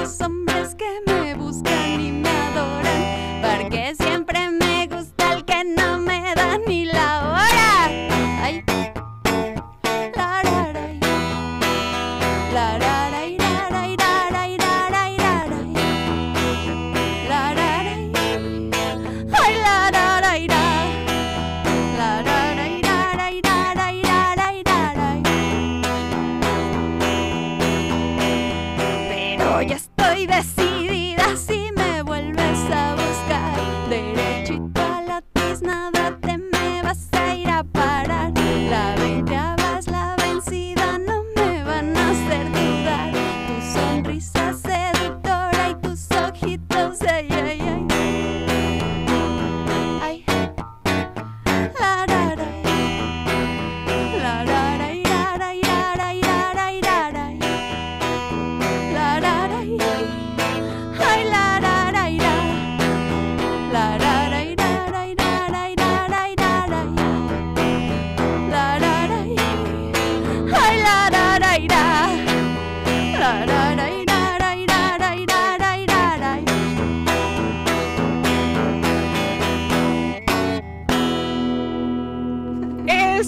tantos 0.05 0.21
hombres 0.21 0.75
que 0.75 1.01
me 1.07 1.35
buscan 1.35 1.84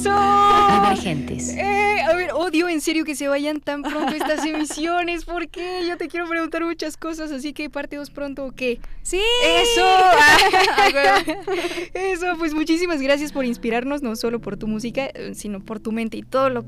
Tschüss. 0.07 0.46
Divergentes. 0.97 1.51
Eh, 1.51 2.03
a 2.03 2.15
ver, 2.15 2.33
odio 2.33 2.69
en 2.69 2.81
serio 2.81 3.05
que 3.05 3.15
se 3.15 3.29
vayan 3.29 3.61
tan 3.61 3.83
pronto 3.83 4.15
estas 4.15 4.45
emisiones. 4.47 5.25
¿Por 5.25 5.49
qué? 5.49 5.87
Yo 5.87 5.97
te 5.97 6.09
quiero 6.09 6.29
preguntar 6.29 6.65
muchas 6.65 6.97
cosas, 6.97 7.33
así 7.33 7.53
que 7.53 7.69
parte 7.71 7.97
dos 7.97 8.11
pronto 8.11 8.47
o 8.47 8.53
qué. 8.53 8.81
Sí. 9.03 9.21
Eso. 9.45 9.87
Eso, 11.95 12.27
pues 12.39 12.55
muchísimas 12.55 13.01
gracias 13.01 13.33
por 13.33 13.45
inspirarnos, 13.45 14.03
no 14.03 14.17
solo 14.17 14.41
por 14.41 14.57
tu 14.57 14.67
música, 14.67 15.07
eh, 15.07 15.33
sino 15.35 15.61
por 15.61 15.81
tu 15.81 15.93
mente 15.93 16.17
y 16.17 16.23
todos 16.23 16.53
los 16.53 16.65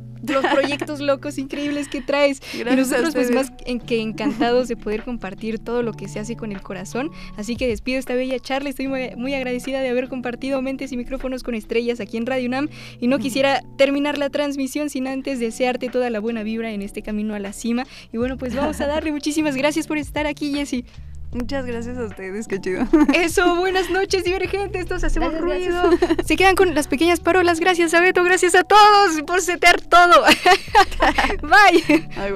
proyectos 0.52 1.00
locos 1.00 1.38
increíbles 1.38 1.88
que 1.88 2.00
traes. 2.00 2.40
Gracias 2.40 2.72
y 2.72 2.76
nosotros 2.76 3.14
pues 3.14 3.30
más 3.30 3.52
en 3.64 3.80
que 3.80 4.00
encantados 4.00 4.68
de 4.68 4.76
poder 4.76 5.02
compartir 5.04 5.58
todo 5.58 5.82
lo 5.82 5.92
que 5.92 6.08
se 6.08 6.20
hace 6.20 6.36
con 6.36 6.52
el 6.52 6.60
corazón. 6.60 7.10
Así 7.36 7.56
que 7.56 7.66
despido 7.66 7.98
esta 7.98 8.14
bella 8.14 8.38
charla. 8.38 8.68
Estoy 8.68 8.88
muy, 8.88 9.10
muy 9.16 9.34
agradecida 9.34 9.80
de 9.80 9.88
haber 9.88 10.08
compartido 10.08 10.60
mentes 10.62 10.92
y 10.92 10.96
micrófonos 10.96 11.42
con 11.42 11.54
estrellas 11.54 12.00
aquí 12.00 12.16
en 12.16 12.26
Radio 12.26 12.48
UNAM 12.48 12.68
y 13.00 13.08
no 13.08 13.18
quisiera 13.18 13.62
terminar 13.76 14.17
la 14.18 14.30
transmisión 14.30 14.90
sin 14.90 15.06
antes 15.08 15.40
desearte 15.40 15.88
toda 15.88 16.10
la 16.10 16.20
buena 16.20 16.42
vibra 16.42 16.70
en 16.72 16.82
este 16.82 17.02
camino 17.02 17.34
a 17.34 17.38
la 17.38 17.52
cima. 17.52 17.86
Y 18.12 18.18
bueno, 18.18 18.36
pues 18.36 18.54
vamos 18.54 18.80
a 18.80 18.86
darle 18.86 19.12
muchísimas 19.12 19.56
gracias 19.56 19.86
por 19.86 19.98
estar 19.98 20.26
aquí, 20.26 20.52
Jessie. 20.54 20.84
Muchas 21.30 21.66
gracias 21.66 21.98
a 21.98 22.04
ustedes, 22.04 22.48
qué 22.48 22.58
chido. 22.58 22.86
Eso, 23.14 23.56
buenas 23.56 23.90
noches, 23.90 24.24
divergentes. 24.24 24.86
Todos 24.86 25.04
hacemos 25.04 25.38
ruido. 25.38 25.90
Se 26.24 26.36
quedan 26.36 26.54
con 26.54 26.74
las 26.74 26.88
pequeñas 26.88 27.20
parolas. 27.20 27.60
Gracias 27.60 27.92
a 27.92 28.00
Beto, 28.00 28.24
gracias 28.24 28.54
a 28.54 28.62
todos 28.64 29.20
por 29.26 29.42
setear 29.42 29.78
todo. 29.82 30.22
Bye. 31.42 32.08
Ay, 32.16 32.32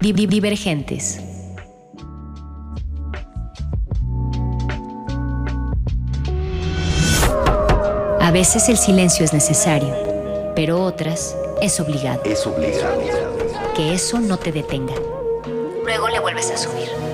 di- 0.00 0.26
Divergentes. 0.26 1.20
A 8.20 8.30
veces 8.30 8.68
el 8.68 8.76
silencio 8.76 9.24
es 9.24 9.32
necesario, 9.32 9.94
pero 10.58 10.82
otras 10.82 11.36
es 11.62 11.78
obligado. 11.78 12.20
Es 12.24 12.44
obligado. 12.44 13.00
Que 13.76 13.94
eso 13.94 14.18
no 14.18 14.38
te 14.38 14.50
detenga. 14.50 14.94
Luego 15.84 16.08
le 16.08 16.18
vuelves 16.18 16.50
a 16.50 16.56
subir. 16.56 17.07